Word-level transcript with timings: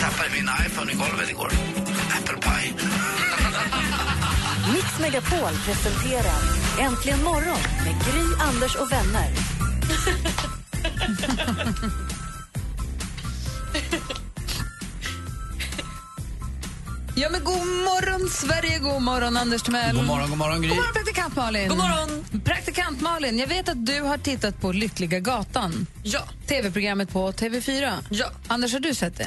Tappade 0.00 0.30
min 0.32 0.48
iPhone 0.66 0.92
i 0.92 0.94
golvet 0.94 1.30
igår. 1.30 1.52
Apple 2.18 2.36
Pie. 2.36 2.74
Mix 4.72 4.98
Megapol 5.00 5.52
presenterar 5.64 6.40
Äntligen 6.78 7.22
morgon 7.24 7.58
med 7.84 7.94
Gry, 8.04 8.24
Anders 8.40 8.76
och 8.76 8.92
vänner. 8.92 9.30
Ja, 17.18 17.28
men 17.30 17.44
god 17.44 17.66
morgon, 17.66 18.30
Sverige! 18.30 18.78
God 18.78 19.02
morgon, 19.02 19.36
Anders 19.36 19.62
Timell. 19.62 19.96
God 19.96 20.04
morgon, 20.04 20.28
god 20.30 20.38
morgon, 20.38 20.62
Gry. 20.62 20.68
God 20.68 20.76
morgon, 20.76 20.92
praktikant 20.94 21.36
Malin. 21.36 21.68
God 21.68 21.78
morgon. 21.78 22.24
Praktikant 22.44 23.00
Malin, 23.00 23.38
jag 23.38 23.46
vet 23.46 23.68
att 23.68 23.86
du 23.86 24.00
har 24.00 24.18
tittat 24.18 24.60
på 24.60 24.72
Lyckliga 24.72 25.20
gatan. 25.20 25.86
Ja. 26.02 26.20
TV-programmet 26.46 27.10
på 27.10 27.32
TV4. 27.32 27.92
Ja. 28.10 28.26
Anders, 28.46 28.72
har 28.72 28.80
du 28.80 28.94
sett 28.94 29.16
det? 29.16 29.24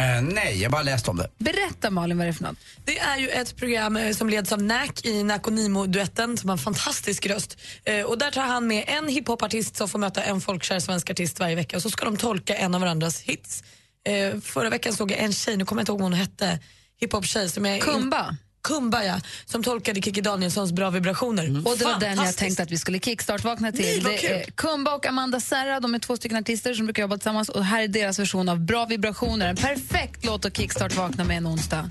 Eh, 0.00 0.22
nej, 0.22 0.62
jag 0.62 0.72
bara 0.72 0.82
läst 0.82 1.08
om 1.08 1.16
det. 1.16 1.30
Berätta 1.38 1.90
Malin 1.90 2.18
vad 2.18 2.26
det 2.26 2.30
är 2.30 2.32
för 2.32 2.42
något. 2.42 2.58
Det 2.84 2.98
är 2.98 3.18
ju 3.18 3.28
ett 3.28 3.56
program 3.56 3.96
eh, 3.96 4.12
som 4.12 4.28
leds 4.30 4.52
av 4.52 4.62
Nack 4.62 5.04
i 5.04 5.22
Nack 5.22 5.46
och 5.46 5.52
Nimo-duetten 5.52 6.36
som 6.36 6.48
har 6.48 6.56
en 6.56 6.62
fantastisk 6.62 7.26
röst. 7.26 7.58
Eh, 7.84 8.02
och 8.02 8.18
där 8.18 8.30
tar 8.30 8.42
han 8.42 8.66
med 8.66 8.84
en 8.86 9.08
hiphopartist 9.08 9.76
som 9.76 9.88
får 9.88 9.98
möta 9.98 10.22
en 10.22 10.40
folkkär 10.40 10.80
svensk 10.80 11.10
artist 11.10 11.40
varje 11.40 11.54
vecka 11.56 11.76
och 11.76 11.82
så 11.82 11.90
ska 11.90 12.04
de 12.04 12.16
tolka 12.16 12.56
en 12.56 12.74
av 12.74 12.80
varandras 12.80 13.20
hits. 13.20 13.62
Eh, 14.08 14.40
förra 14.40 14.70
veckan 14.70 14.92
såg 14.92 15.10
jag 15.10 15.18
en 15.18 15.32
tjej, 15.32 15.56
nu 15.56 15.64
kommer 15.64 15.80
jag 15.80 15.82
inte 15.82 15.92
ihåg 15.92 16.00
vad 16.00 16.10
hon 16.10 16.18
hette, 16.20 16.58
hiphop-tjej 17.00 17.48
som 17.48 17.66
är... 17.66 17.78
Kumba. 17.78 18.36
Kumba 18.62 19.04
ja, 19.04 19.20
som 19.44 19.62
tolkade 19.62 20.02
Kikki 20.02 20.20
Danielssons 20.20 20.72
Bra 20.72 20.90
vibrationer. 20.90 21.68
Och 21.68 21.78
det 21.78 21.84
var 21.84 22.00
den 22.00 22.16
jag 22.16 22.36
tänkte 22.36 22.62
att 22.62 22.70
vi 22.70 22.78
skulle 22.78 22.98
kickstart-vakna 22.98 23.72
till. 23.72 24.02
Nej, 24.02 24.18
det 24.22 24.32
är 24.32 24.50
Kumba 24.50 24.94
och 24.94 25.06
Amanda 25.06 25.40
Serra, 25.40 25.80
de 25.80 25.94
är 25.94 25.98
två 25.98 26.16
stycken 26.16 26.38
artister 26.38 26.74
som 26.74 26.86
brukar 26.86 27.02
jobba 27.02 27.16
tillsammans 27.16 27.48
och 27.48 27.64
här 27.64 27.82
är 27.82 27.88
deras 27.88 28.18
version 28.18 28.48
av 28.48 28.60
Bra 28.60 28.84
vibrationer. 28.84 29.48
En 29.48 29.56
perfekt 29.56 30.24
låt 30.24 30.44
att 30.44 30.56
kickstart-vakna 30.56 31.24
med 31.24 31.36
en 31.36 31.46
onsdag. 31.46 31.88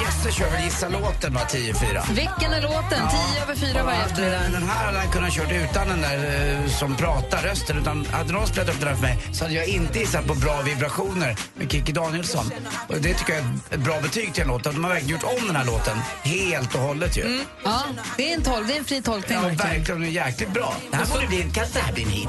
Jesse 0.00 0.32
kör 0.38 0.50
väl 0.50 0.64
Gissa 0.64 0.88
låten 0.88 1.34
va, 1.34 1.40
10-4. 1.50 2.12
Vilken 2.14 2.52
är 2.52 2.62
låten? 2.62 3.08
Tio 3.10 3.42
över 3.42 3.54
fyra 3.54 3.82
varje 3.82 4.04
eftermiddag. 4.04 4.38
Den 4.52 4.62
här 4.68 4.84
hade 4.86 4.98
han 4.98 5.08
kunnat 5.10 5.32
kört 5.32 5.50
utan 5.52 5.88
den 5.88 6.00
där 6.00 6.50
eh, 6.64 6.70
som 6.70 6.96
pratar 6.96 7.42
rösten. 7.42 7.78
Utan 7.78 8.06
hade 8.12 8.32
någon 8.32 8.46
spelat 8.46 8.68
upp 8.68 8.78
den 8.80 8.88
här 8.88 8.94
för 8.94 9.02
mig 9.02 9.18
så 9.32 9.44
hade 9.44 9.54
jag 9.54 9.66
inte 9.66 9.98
gissat 9.98 10.26
på 10.26 10.34
bra 10.34 10.60
vibrationer 10.62 11.36
med 11.54 11.70
Kikki 11.72 11.92
Danielsson. 11.92 12.50
Och 12.88 12.94
det 13.00 13.14
tycker 13.14 13.32
jag 13.32 13.42
är 13.42 13.74
ett 13.74 13.80
bra 13.80 14.00
betyg 14.00 14.34
till 14.34 14.42
en 14.42 14.48
låt. 14.48 14.62
De 14.64 14.84
har 14.84 14.90
verkligen 14.90 15.10
gjort 15.20 15.24
om 15.40 15.46
den 15.46 15.56
här 15.56 15.64
låten 15.64 15.98
helt 16.22 16.74
och 16.74 16.80
hållet 16.80 17.16
ju. 17.16 17.40
Ja, 17.64 17.82
det 18.16 18.30
är 18.32 18.34
en, 18.36 18.42
tol- 18.42 18.66
det 18.66 18.74
är 18.74 18.78
en 18.78 18.84
fri 18.84 19.02
tolkning. 19.02 19.38
Ja, 19.42 19.48
verkligen. 19.48 19.84
Den 20.00 20.02
är 20.08 20.12
jäkligt 20.12 20.50
bra. 20.52 20.74
Det 20.90 20.96
här 20.96 21.06
borde 21.06 21.26
bli, 21.26 21.42
kan 21.54 21.64
det 21.72 21.80
här 21.80 21.92
bli 21.92 22.02
en 22.02 22.08
hit? 22.10 22.28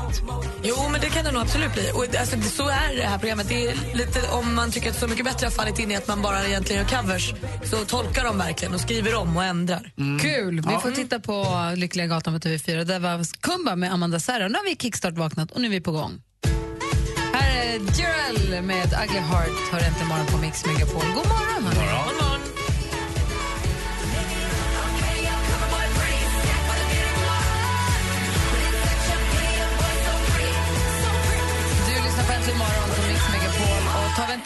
Jo, 0.64 0.90
men 0.92 1.02
det 1.02 1.10
kan 1.10 1.26
det 1.26 1.32
nog 1.32 1.42
absolut 1.42 1.74
bli. 1.74 1.92
Och, 1.94 2.16
alltså, 2.20 2.36
det- 2.36 2.44
så 2.50 2.68
är 2.70 2.96
det 2.96 3.04
här 3.08 3.18
programmet. 3.18 3.48
Det 3.50 3.68
är 3.68 3.76
lite, 3.94 4.22
om 4.32 4.56
man 4.56 4.72
tycker 4.72 4.90
att 4.90 5.00
Så 5.00 5.08
mycket 5.08 5.26
bättre 5.26 5.46
har 5.46 5.52
fallit 5.52 5.80
in 5.80 5.92
i 5.92 5.96
att 5.96 6.08
man 6.08 6.22
bara 6.22 6.46
egentligen 6.46 6.86
gör 6.90 7.02
covers 7.02 7.34
så 7.64 7.86
tolkar 7.86 8.24
de 8.24 8.38
verkligen 8.38 8.74
och 8.74 8.82
skriver 8.82 9.16
om 9.16 9.38
och 9.38 9.44
ändrar. 9.44 9.92
Kul! 10.22 10.62
Vi 10.68 10.78
får 10.82 10.92
titta 10.92 11.20
på 11.20 11.46
Lyckliga 11.76 12.08
gatan 12.08 12.34
på 12.34 12.48
TV4. 12.48 12.84
Där 12.84 13.00
var 13.00 13.42
Kumba 13.42 13.76
med 13.76 13.94
Amanda 13.94 14.20
Serra. 14.20 14.48
Nu 14.48 14.54
har 14.54 14.66
vi 14.66 14.76
kickstart-vaknat 14.76 15.52
och 15.52 15.62
nu 15.62 15.68
är 15.68 15.72
vi 15.72 15.82
på 15.82 15.92
gång. 15.92 16.22
Här 17.34 17.66
är 17.66 17.74
Jireel 17.74 18.64
med 18.64 18.86
Ugly 19.04 19.20
Heart. 19.20 19.72
Hör 19.72 19.80
äntligen 19.80 20.08
morgon 20.08 20.26
på 20.26 20.38
Mix 20.38 20.66
Megapol. 20.66 21.02
God 21.16 21.28
morgon! 21.28 21.64
God 21.64 21.64
morgon. 21.64 22.27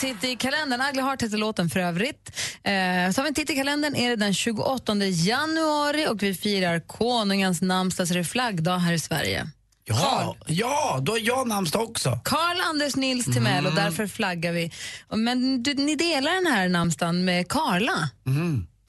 Titt 0.01 0.23
i 0.23 0.35
kalendern, 0.35 0.81
Ugly 0.89 1.01
Heart 1.01 1.21
heter 1.21 1.37
låten 1.37 1.69
för 1.69 1.79
övrigt. 1.79 2.31
Eh, 2.63 3.13
tar 3.13 3.21
vi 3.21 3.27
en 3.27 3.33
titt 3.33 3.49
i 3.49 3.55
kalendern 3.55 3.95
är 3.95 4.09
det 4.09 4.15
den 4.15 4.33
28 4.33 4.95
januari 5.05 6.07
och 6.07 6.23
vi 6.23 6.33
firar 6.33 6.79
konungens 6.79 7.61
namnsdag, 7.61 8.07
så 8.07 8.13
det 8.13 8.19
är 8.19 8.23
flaggdag 8.23 8.77
här 8.77 8.93
i 8.93 8.99
Sverige. 8.99 9.47
Ja, 9.83 10.35
ja, 10.47 10.99
då 11.01 11.15
är 11.15 11.27
jag 11.27 11.47
namnsdag 11.47 11.81
också. 11.81 12.19
Karl 12.23 12.61
Anders 12.69 12.95
Nils 12.95 13.25
Timell 13.25 13.65
och 13.65 13.75
därför 13.75 14.07
flaggar 14.07 14.51
vi. 14.51 14.71
Men 15.09 15.63
du, 15.63 15.73
ni 15.73 15.95
delar 15.95 16.31
den 16.33 16.53
här 16.53 16.69
namnsdagen 16.69 17.25
med 17.25 17.47
Karla. 17.47 18.09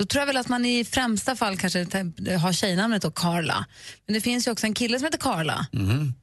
Då 0.03 0.07
tror 0.07 0.21
jag 0.21 0.27
väl 0.27 0.37
att 0.37 0.49
man 0.49 0.65
i 0.65 0.85
främsta 0.85 1.37
fall 1.37 1.57
kanske 1.57 1.79
har 2.41 2.53
tjejnamnet 2.53 3.03
då, 3.03 3.11
Karla. 3.11 3.65
Men 4.07 4.15
det 4.15 4.21
finns 4.21 4.47
ju 4.47 4.51
också 4.51 4.67
en 4.67 4.75
kille 4.75 4.99
som 4.99 5.05
heter 5.05 5.19
Karla. 5.19 5.67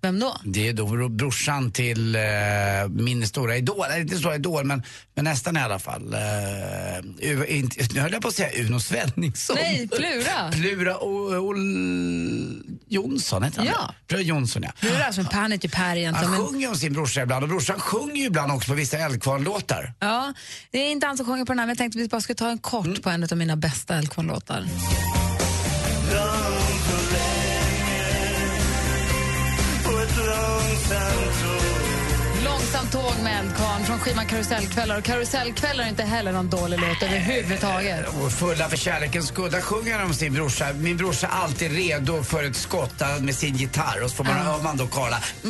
Vem 0.02 0.20
då? 0.20 0.38
Det 0.44 0.68
är 0.68 0.74
då 0.74 1.10
brorsan 1.10 1.72
till 1.72 2.16
eh, 2.16 2.22
min 2.90 3.28
stora 3.28 3.58
idol, 3.58 3.86
eller 3.86 4.02
inte 4.02 4.18
stora 4.18 4.36
idol 4.36 4.64
men, 4.64 4.84
men 5.16 5.26
nästan 5.26 5.58
i 5.58 5.60
alla 5.60 5.80
fall. 5.80 6.14
Eh, 6.14 7.30
U, 7.30 7.46
inte, 7.48 7.88
nu 7.94 8.00
höll 8.00 8.12
jag 8.14 8.22
på 8.22 8.28
att 8.28 8.34
säga 8.34 8.66
Uno 8.66 8.80
Svenningsson. 8.80 9.56
Nej, 9.60 9.88
Plura. 9.88 10.52
Plura 10.52 10.96
och 10.96 11.32
Ol 11.32 11.58
Jonsson 12.88 13.44
heter 13.44 13.58
han 13.58 13.68
Ja. 13.68 13.94
Plura 14.08 14.22
Jonsson 14.22 14.64
ja. 14.64 14.72
Plura, 14.80 15.06
alltså, 15.06 15.26
han 15.32 15.52
heter 15.52 15.68
ju 15.68 15.72
Per 15.72 15.96
egentligen. 15.96 16.34
Han 16.34 16.42
Men, 16.42 16.48
sjunger 16.50 16.70
om 16.70 16.76
sin 16.76 16.94
brorsa 16.94 17.22
ibland 17.22 17.44
och 17.44 17.50
brorsan 17.50 17.80
sjunger 17.80 18.16
ju 18.16 18.26
ibland 18.26 18.52
också 18.52 18.68
på 18.68 18.76
vissa 18.76 18.98
Eldkvarn-låtar. 18.98 19.94
ja, 20.00 20.34
det 20.72 20.78
är 20.78 20.92
inte 20.92 21.08
han 21.08 21.18
som 21.18 21.26
sjunger 21.26 21.46
på 21.46 21.52
den 21.52 21.60
här, 21.60 21.66
men 21.66 21.72
jag 21.72 21.78
tänkte 21.78 22.00
att 22.00 22.04
vi 22.04 22.08
bara 22.08 22.22
skulle 22.22 22.36
ta 22.36 22.50
en 22.50 22.58
kort 22.58 23.02
på 23.04 23.10
en 23.10 23.24
av 23.24 23.38
mina 23.38 23.56
bästa 23.56 23.69
bästa 23.70 23.96
Elkvarn-låtar. 23.96 24.60
Långt 26.14 26.88
och 26.98 27.12
länge, 27.14 28.08
på 29.84 30.00
ett 30.00 30.18
långsamt 30.18 31.42
tåg 31.42 31.69
med 32.74 33.40
Eldkvarn 33.40 33.86
från 33.86 34.00
skivan 34.00 34.26
Karusellkvällar. 34.26 34.98
Och 34.98 35.04
Karusellkvällar 35.04 35.84
är 35.84 35.88
inte 35.90 36.04
heller 36.04 36.32
någon 36.32 36.50
dålig 36.50 36.80
låt 36.80 37.04
överhuvudtaget. 37.04 38.06
Och 38.22 38.32
fulla 38.32 38.70
för 38.70 38.78
kärlekens 38.78 39.28
skull. 39.28 39.52
Där 39.52 39.62
sjunger 39.62 40.04
om 40.06 40.14
sin 40.14 40.34
brorsa. 40.34 40.74
Min 40.74 40.98
brorsa 40.98 41.28
är 41.28 41.32
alltid 41.32 41.72
redo 41.72 42.24
för 42.24 42.44
ett 42.44 42.56
skott 42.56 42.94
med 43.22 43.36
sin 43.36 43.56
gitarr. 43.56 44.04
Och 44.04 44.10
så 44.10 44.16
får 44.16 44.24
man, 44.24 44.34
hör 44.34 44.58
man 44.62 44.78
då 44.78 44.88
Karla. 44.88 45.20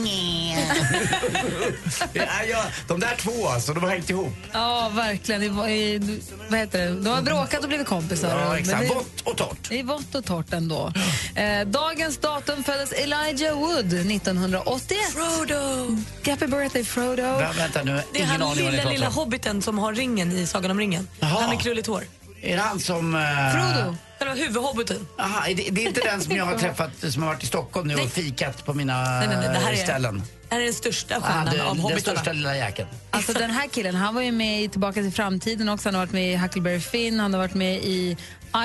ja, 2.14 2.24
ja, 2.52 2.64
de 2.88 3.00
där 3.00 3.16
två 3.18 3.48
alltså, 3.48 3.74
de 3.74 3.84
har 3.84 3.90
hängt 3.92 4.10
ihop. 4.10 4.34
Ja, 4.52 4.92
verkligen. 4.96 5.42
Det 5.42 5.50
var, 5.50 5.68
i, 5.68 6.20
vad 6.50 6.60
heter 6.60 6.80
det? 6.80 6.90
De 7.02 7.10
har 7.10 7.22
bråkat 7.22 7.62
och 7.64 7.68
blivit 7.68 7.88
kompisar. 7.88 8.40
Ja, 8.40 8.58
exakt. 8.58 8.82
det- 8.82 8.88
Vått 8.96 9.22
och 9.24 9.38
torrt. 9.38 9.70
Det 9.70 9.80
är 9.80 9.84
vått 9.84 10.16
och 10.16 10.26
torrt 10.26 10.54
ändå. 10.54 10.94
Eh, 11.36 11.62
dagens 11.68 12.18
datum 12.18 12.64
föddes 12.64 12.92
Elijah 12.94 13.56
Wood 13.60 13.94
1981. 13.94 14.98
Frodo! 15.14 15.98
Happy 16.26 16.48
birthday 16.48 16.84
Frodo. 16.84 17.09
Vä- 17.18 17.58
vänta 17.58 17.84
nu, 17.84 17.92
Det 18.14 18.20
är 18.20 18.24
ingen 18.24 18.42
han 18.42 18.58
lilla, 18.58 18.90
lilla 18.90 19.10
hobbiten 19.10 19.62
som 19.62 19.80
har 19.80 19.94
ringen 19.94 20.32
i 20.32 20.48
Sagan 20.48 20.72
om 20.72 20.80
ringen. 20.80 21.08
Jaha. 21.20 21.30
Han 21.42 21.50
med 21.50 21.60
krulligt 21.62 21.88
hår. 21.88 22.04
Är 22.42 22.56
det 22.56 22.62
han 22.62 22.80
som... 22.80 23.16
eh, 23.16 23.22
Frodo. 23.54 23.96
Själva 24.20 24.34
huvudhobbiten. 24.36 25.08
Aha, 25.20 25.46
är 25.48 25.56
det, 25.56 25.68
det 25.72 25.84
är 25.84 25.88
inte 25.88 26.02
den 26.02 26.22
som 26.22 26.36
jag 26.36 26.46
har 26.46 26.58
träffat 26.60 26.92
som 27.12 27.22
har 27.24 27.30
varit 27.30 27.44
i 27.44 27.48
Stockholm 27.48 27.88
nu 27.88 27.96
och 27.96 28.10
fikat 28.12 28.66
på 28.66 28.74
mina 28.74 29.04
Nej, 29.04 29.28
nej, 29.28 29.38
nej, 29.38 29.48
det 29.50 29.60
här 29.66 29.72
är, 29.72 29.76
ställen? 29.76 30.24
det 30.50 30.56
här 30.56 30.62
är 30.62 30.66
den 30.66 30.74
största 30.74 31.16
Ah, 31.18 31.22
stjärnan 31.22 31.46
det, 31.46 31.64
av 31.64 31.76
den 31.76 31.84
hobbitarna. 31.84 32.16
största 32.18 32.34
lilla 32.34 32.58
jäkeln. 32.58 32.90
Alltså 33.12 33.34
den 33.34 33.50
här 33.52 33.68
killen, 33.68 33.96
han 33.96 34.16
var 34.16 34.22
ju 34.22 34.32
med 34.32 34.64
i 34.64 34.70
Tillbaka 34.70 35.02
till 35.02 35.12
framtiden 35.12 35.70
också. 35.70 35.88
Han 35.88 35.96
har 35.96 36.02
varit 36.02 36.14
med 36.14 36.34
i 36.34 36.36
Huckleberry 36.36 36.80
Finn, 36.80 37.20
han 37.20 37.34
har 37.34 37.40
varit 37.40 37.54
med 37.54 37.76
i 37.76 38.18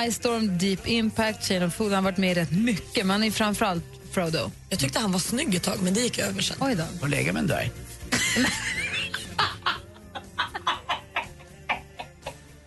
Ice 0.09 0.15
Storm, 0.15 0.57
Deep 0.57 0.87
Impact, 0.87 1.47
Chain 1.47 1.63
of 1.63 1.73
Food. 1.75 1.87
Han 1.93 2.03
har 2.05 2.11
varit 2.11 2.17
med 2.17 2.31
i 2.31 2.33
rätt 2.41 2.51
mycket, 2.51 3.05
men 3.05 3.09
han 3.09 3.23
är 3.23 3.31
framförallt 3.31 3.83
Frodo. 4.11 4.51
Jag 4.69 4.79
tyckte 4.79 4.99
han 4.99 5.11
var 5.11 5.19
snygg 5.19 5.55
ett 5.55 5.63
tag, 5.63 5.77
men 5.81 5.93
det 5.93 5.99
gick 5.99 6.19
över 6.19 6.41
sen. 6.41 6.57
Oj 6.59 6.75
då. 6.75 6.83
Och 7.01 7.09
lägga 7.09 7.33
med 7.33 7.39
en 7.39 7.47
dvärg. 7.47 7.71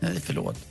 Nej, 0.00 0.20
förlåt. 0.20 0.68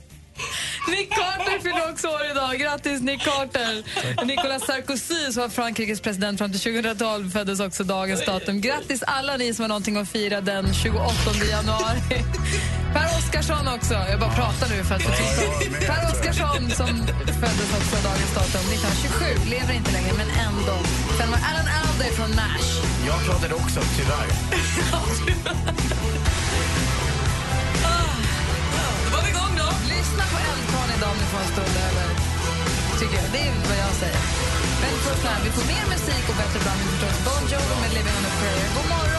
Nick 0.90 1.10
Carter 1.10 1.58
fyller 1.62 1.90
också 1.90 2.08
år 2.08 2.26
idag. 2.30 2.58
Grattis 2.58 3.00
Nick 3.00 3.20
Carter! 3.24 3.82
Nicolas 4.24 4.66
Sarkozy 4.66 5.32
som 5.32 5.42
var 5.42 5.48
Frankrikes 5.48 6.00
president 6.00 6.38
fram 6.38 6.52
till 6.52 6.60
2012 6.60 7.30
föddes 7.30 7.60
också 7.60 7.84
dagens 7.84 8.24
datum. 8.24 8.60
Grattis 8.60 9.02
alla 9.06 9.36
ni 9.36 9.54
som 9.54 9.62
har 9.62 9.68
någonting 9.68 9.96
att 9.96 10.08
fira 10.08 10.40
den 10.40 10.74
28 10.74 11.14
januari. 11.50 12.00
Per 12.94 13.06
Oscarsson 13.18 13.68
också. 13.68 13.94
Jag 13.94 14.20
bara 14.20 14.34
pratar 14.34 14.68
nu 14.68 14.84
för 14.84 14.94
att 14.94 15.02
få 15.02 15.10
tysta. 15.10 15.42
Per 15.92 16.10
Oscarsson 16.10 16.70
som 16.70 17.06
föddes 17.42 17.70
också 17.78 17.96
dagens 18.08 18.34
datum 18.34 18.60
1927. 18.72 19.24
Lever 19.50 19.74
inte 19.74 19.92
längre, 19.92 20.12
men 20.16 20.30
ändå. 20.46 20.76
Sen 21.18 21.30
var 21.30 21.38
Alan 21.50 21.68
Alda 21.78 22.04
från 22.16 22.30
MASH. 22.30 22.68
Jag 23.06 23.24
pratade 23.26 23.54
också, 23.54 23.80
tyvärr. 23.96 24.28
Lyssna 30.18 30.36
på 30.36 30.40
Eldkvarn 30.52 30.90
idag 30.96 31.10
om 31.10 31.18
ni 31.22 31.26
får 31.32 31.40
en 31.40 31.52
stund 31.54 31.74
över. 31.86 32.06
Tycker 32.98 33.16
jag. 33.22 33.32
Det 33.32 33.38
är 33.38 33.68
vad 33.68 33.78
jag 33.86 33.94
säger. 34.02 34.22
Men 34.82 34.92
först 35.04 35.24
när 35.24 35.44
vi 35.44 35.50
får 35.50 35.66
mer 35.74 35.86
musik 35.94 36.24
och 36.30 36.36
bättre 36.42 36.58
blandning 36.64 36.88
förstås. 36.88 37.18
Bon 37.26 37.42
Jovi 37.52 37.74
med 37.82 37.90
Living 37.94 38.16
on 38.18 38.26
a 38.30 38.32
prayer. 38.40 38.68
God 38.76 38.88
morgon! 38.88 39.17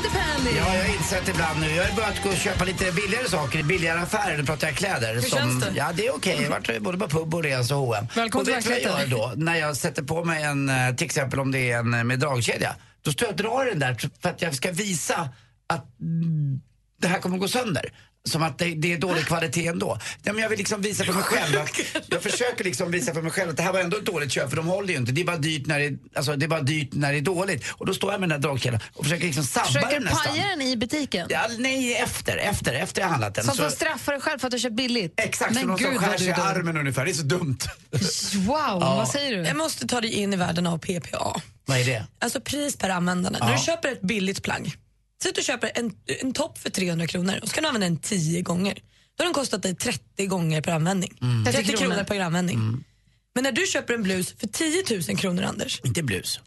Andy 0.00 0.08
Pandy. 0.18 0.50
Ja, 0.56 0.74
jag 0.74 0.82
har 0.82 0.94
insett 0.94 1.28
ibland 1.28 1.60
nu. 1.60 1.70
Jag 1.70 1.84
har 1.84 1.96
börjat 1.96 2.22
gå 2.22 2.28
och 2.28 2.36
köpa 2.36 2.64
lite 2.64 2.92
billigare 2.92 3.28
saker 3.28 3.58
i 3.58 3.62
billigare 3.62 3.98
affärer. 3.98 4.36
Nu 4.38 4.44
pratar 4.44 4.66
jag 4.68 4.76
kläder. 4.76 5.14
Hur 5.14 5.22
känns 5.22 5.64
det? 5.64 5.72
Ja, 5.76 5.90
det 5.94 6.06
är 6.06 6.14
okej. 6.14 6.36
Jag 6.36 6.50
har 6.50 6.60
varit 6.60 6.82
både 6.82 6.98
på 6.98 7.08
pub 7.08 7.34
och 7.34 7.42
Reas 7.42 7.70
och 7.70 7.76
H&M. 7.78 8.06
Välkommen 8.14 8.40
och 8.40 8.46
till 8.46 8.54
vet 8.54 8.64
du 8.64 8.70
vad 8.70 8.78
jag 8.80 8.98
verkligheten. 8.98 9.18
gör 9.28 9.36
då? 9.36 9.44
När 9.44 9.56
jag 9.56 9.76
sätter 9.76 10.02
på 10.02 10.24
mig 10.24 10.42
en, 10.42 10.68
eh, 10.68 10.94
till 10.94 11.04
exempel 11.04 11.40
om 11.40 11.52
det 11.52 11.70
är 11.70 11.78
en 11.78 11.94
eh, 11.94 12.04
med 12.04 12.18
dragkedja. 12.18 12.76
Då 13.02 13.12
står 13.12 13.26
jag 13.28 13.32
och 13.32 13.36
drar 13.36 13.64
den 13.64 13.78
där 13.78 13.96
för 14.22 14.28
att 14.28 14.42
jag 14.42 14.54
ska 14.54 14.72
visa 14.72 15.28
att 15.66 16.00
mm, 16.00 16.60
det 17.00 17.08
här 17.08 17.18
kommer 17.18 17.36
att 17.36 17.40
gå 17.42 17.48
sönder. 17.48 17.92
Som 18.28 18.42
att 18.42 18.58
det, 18.58 18.74
det 18.74 18.92
är 18.92 18.98
dålig 18.98 19.26
kvalitet 19.26 19.66
ändå. 19.66 19.98
Ja, 20.22 20.32
men 20.32 20.42
jag 20.42 20.48
vill 20.48 20.58
liksom 20.58 20.82
visa 20.82 21.04
för 21.04 21.12
mig 21.12 21.22
själv 21.22 21.58
att, 21.60 21.80
Jag 22.08 22.22
försöker 22.22 22.64
liksom 22.64 22.90
visa 22.90 23.14
för 23.14 23.22
mig 23.22 23.32
själv 23.32 23.50
att 23.50 23.56
det 23.56 23.62
här 23.62 23.72
var 23.72 23.80
ändå 23.80 23.96
ett 23.96 24.06
dåligt 24.06 24.32
köp 24.32 24.48
för 24.48 24.56
de 24.56 24.66
håller 24.66 24.88
ju 24.88 24.96
inte. 24.96 25.12
Det 25.12 25.20
är 25.20 25.24
bara 25.24 25.36
dyrt 25.36 25.66
när 25.66 25.78
det, 25.78 25.98
alltså, 26.14 26.36
det, 26.36 26.46
är 26.46 26.48
bara 26.48 26.60
dyrt 26.60 26.88
när 26.92 27.12
det 27.12 27.18
är 27.18 27.22
dåligt. 27.22 27.64
Och 27.70 27.86
då 27.86 27.94
står 27.94 28.12
jag 28.12 28.20
med 28.20 28.28
den 28.28 28.40
där 28.40 28.48
dragkedjan 28.48 28.80
och 28.94 29.04
försöker 29.04 29.24
liksom 29.26 29.44
sabba 29.44 29.66
Försöker 29.66 29.90
den 29.90 30.02
nästan. 30.02 30.32
paja 30.34 30.46
den 30.48 30.62
i 30.62 30.76
butiken. 30.76 31.26
Ja, 31.30 31.46
nej, 31.58 31.94
efter, 31.94 32.36
efter, 32.36 32.72
efter 32.74 33.00
jag 33.02 33.08
handlat 33.08 33.34
den. 33.34 33.44
Som 33.44 33.54
Så- 33.54 33.60
för 33.62 33.66
att 33.68 33.74
straffa 33.74 34.12
dig 34.12 34.20
själv 34.20 34.38
för 34.38 34.46
att 34.46 34.52
du 34.52 34.58
köpt 34.58 34.76
billigt. 34.76 35.14
Exakt, 35.16 35.50
Men 35.50 35.60
som 35.60 35.68
någon 35.68 35.78
som 35.78 35.90
gud 35.90 36.00
skär 36.00 36.18
sig 36.18 36.28
i 36.28 36.32
armen 36.32 36.76
ungefär. 36.76 37.04
Det 37.04 37.10
är 37.10 37.14
så 37.14 37.22
dumt. 37.22 37.58
Wow, 38.34 38.80
vad 38.80 39.08
säger 39.08 39.36
du? 39.36 39.42
Jag 39.42 39.56
måste 39.56 39.86
ta 39.86 40.00
dig 40.00 40.12
in 40.14 40.32
i 40.32 40.36
världen 40.36 40.66
av 40.66 40.78
PPA. 40.78 41.40
Vad 41.66 41.78
är 41.78 41.84
det? 41.84 42.06
Alltså 42.18 42.40
pris 42.40 42.76
per 42.76 42.88
användande. 42.90 43.38
När 43.38 43.52
du 43.56 43.62
köper 43.62 43.92
ett 43.92 44.00
billigt 44.02 44.42
plagg. 44.42 44.76
Säg 45.22 45.28
att 45.28 45.34
du 45.34 45.42
köper 45.42 45.70
en, 45.74 45.92
en 46.20 46.32
topp 46.32 46.58
för 46.58 46.70
300 46.70 47.06
kronor 47.06 47.38
och 47.42 47.48
så 47.48 47.54
kan 47.54 47.62
du 47.62 47.68
använda 47.68 47.86
den 47.86 47.96
10 47.96 48.42
gånger. 48.42 48.74
Då 49.16 49.22
har 49.22 49.24
den 49.26 49.34
kostat 49.34 49.62
dig 49.62 49.74
30 49.76 50.26
gånger 50.26 50.60
per 50.62 50.72
användning. 50.72 51.18
30 51.46 51.62
kronor. 51.64 51.76
kronor 51.94 52.04
per 52.04 52.20
användning. 52.20 52.84
Men 53.34 53.44
när 53.44 53.52
du 53.52 53.66
köper 53.66 53.94
en 53.94 54.02
blus 54.02 54.34
för 54.38 54.46
10 54.46 54.84
000 55.08 55.18
kronor, 55.18 55.42
Anders, 55.42 55.80
Inte 55.84 56.02
blus. 56.02 56.40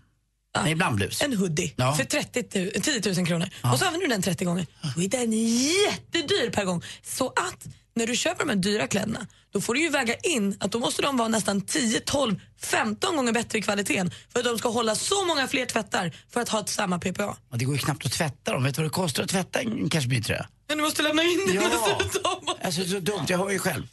Nej, 0.64 0.72
ibland 0.72 0.96
blus. 0.96 1.22
en 1.22 1.34
hoodie 1.38 1.74
Ja. 1.76 1.96
för 1.96 2.04
30 2.04 2.60
000, 2.60 2.72
10 2.72 3.14
000 3.16 3.28
kronor 3.28 3.50
och 3.74 3.80
så 3.80 3.86
använder 3.86 4.08
du 4.08 4.14
den 4.14 4.22
30 4.22 4.46
gånger. 4.46 4.66
Är 4.98 5.08
den 5.08 5.32
jättedyr 5.34 6.50
per 6.50 6.66
gång. 6.66 6.84
Så 7.04 7.28
att 7.28 7.66
när 7.96 8.08
du 8.08 8.16
köper 8.16 8.46
de 8.46 8.50
här 8.50 8.56
dyra 8.56 8.88
kläderna 8.88 9.28
då 9.54 9.62
får 9.62 9.74
du 9.74 9.82
ju 9.82 9.90
väga 9.90 10.16
in 10.16 10.58
att 10.60 10.72
då 10.72 10.80
måste 10.80 11.02
de 11.02 11.18
vara 11.18 11.28
nästan 11.28 11.62
10, 11.62 12.00
12, 12.00 12.40
15 12.62 13.16
gånger 13.16 13.34
bättre 13.34 13.58
i 13.58 13.62
kvaliteten 13.62 14.12
för 14.30 14.40
att 14.40 14.46
de 14.46 14.58
ska 14.58 14.70
hålla 14.70 14.96
så 14.96 15.26
många 15.26 15.48
fler 15.48 15.66
tvättar 15.66 16.16
för 16.30 16.42
att 16.42 16.50
ha 16.50 16.60
ett 16.60 16.70
samma 16.70 17.00
PPA. 17.00 17.38
Och 17.50 17.58
det 17.58 17.66
går 17.66 17.76
ju 17.76 17.82
knappt 17.82 18.06
att 18.06 18.12
tvätta 18.12 18.54
dem. 18.54 18.64
Vet 18.64 18.76
du 18.76 18.82
vad 18.82 18.92
det 18.92 18.94
kostar 18.94 19.24
att 19.24 19.30
tvätta 19.30 19.60
en 19.60 19.90
kashmirtröja? 19.90 20.48
Men 20.68 20.78
du 20.78 20.84
måste 20.84 21.02
lämna 21.02 21.24
in 21.24 21.44
den. 21.48 21.56
Ja. 21.56 22.00
Ja. 22.24 22.58
Alltså, 22.64 22.86
så 22.86 23.00
dumt. 23.00 23.26
Jag 23.28 23.38
hör 23.38 23.50
ju 23.50 23.60
själv. 23.60 23.84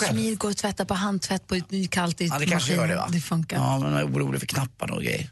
Kashmir 0.00 0.36
går 0.36 0.50
att 0.50 0.56
tvätta 0.56 0.84
på 0.84 0.94
handtvätt 0.94 1.46
på 1.46 1.54
ett 1.54 1.90
kallt 1.90 2.20
i 2.20 2.26
Ja, 2.26 2.38
det 2.38 2.46
kanske 2.46 2.74
gör 2.74 2.88
det 2.88 2.96
va? 2.96 3.08
Det 3.12 3.20
funkar. 3.20 3.56
Ja, 3.56 3.78
men 3.78 3.92
jag 3.92 4.00
är 4.00 4.06
orolig 4.06 4.40
för 4.40 4.46
knapparna 4.46 4.94
och 4.94 5.02
grejer. 5.02 5.30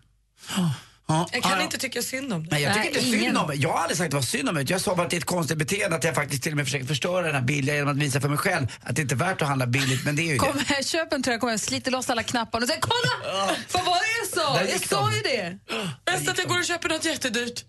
Ja. 1.11 1.29
Jag 1.33 1.43
kan 1.43 1.51
Ja, 1.53 1.57
ja. 1.59 1.65
inte 1.65 1.79
tycka 1.79 2.03
synd 2.03 2.33
om 2.33 2.43
det. 2.45 2.49
Nej, 2.51 2.63
jag 2.63 2.75
tycker 2.75 2.85
Nej, 2.91 2.97
inte 2.99 3.11
synd 3.11 3.23
ingen. 3.23 3.37
om 3.37 3.47
mig. 3.47 3.59
Jag 3.63 3.69
har 3.73 3.79
aldrig 3.79 3.97
sagt 3.99 4.05
att 4.07 4.11
det 4.11 4.17
var 4.17 4.23
synd 4.23 4.49
om 4.49 4.55
mig. 4.55 4.65
Jag 4.69 4.81
sa 4.81 4.95
bara 4.95 5.03
att 5.05 5.11
det 5.11 5.17
är 5.17 5.19
ett 5.19 5.25
konstigt 5.25 5.59
beteende 5.59 5.97
att 5.97 6.05
jag 6.05 6.15
faktiskt 6.15 6.43
till 6.43 6.53
och 6.53 6.57
med 6.57 6.67
försöker 6.67 6.87
förstöra 6.87 7.23
den 7.27 7.35
här 7.35 7.43
billiga 7.43 7.75
genom 7.77 7.91
att 7.91 7.97
visa 8.03 8.21
för 8.21 8.29
mig 8.29 8.39
själv 8.39 8.67
att 8.81 8.97
det 8.97 9.03
inte 9.03 9.15
är 9.15 9.17
värt 9.17 9.43
att 9.43 9.49
handla 9.49 9.67
billigt, 9.67 10.05
men 10.05 10.17
det 10.17 10.23
är 10.23 10.33
ju 10.33 10.39
Kom 10.39 10.57
det. 10.57 10.75
här, 10.75 10.83
köp 10.83 11.13
en 11.13 11.23
tröja, 11.23 11.39
kom 11.39 11.49
här, 11.49 11.57
sliter 11.57 11.91
loss 11.91 12.11
alla 12.11 12.23
knappar 12.23 12.61
och 12.61 12.67
säger 12.69 12.81
kolla! 12.81 13.47
Vad 13.73 13.85
var 13.85 13.95
det 13.95 14.19
jag 14.19 14.29
sa? 14.29 14.63
Jag 14.73 14.81
sa 14.89 15.13
ju 15.17 15.23
det. 15.23 15.59
Bäst 16.05 16.29
att 16.29 16.39
jag 16.39 16.49
går 16.49 16.59
och 16.59 16.65
köper 16.65 16.89
något 16.89 17.05
jättedyrt. 17.05 17.65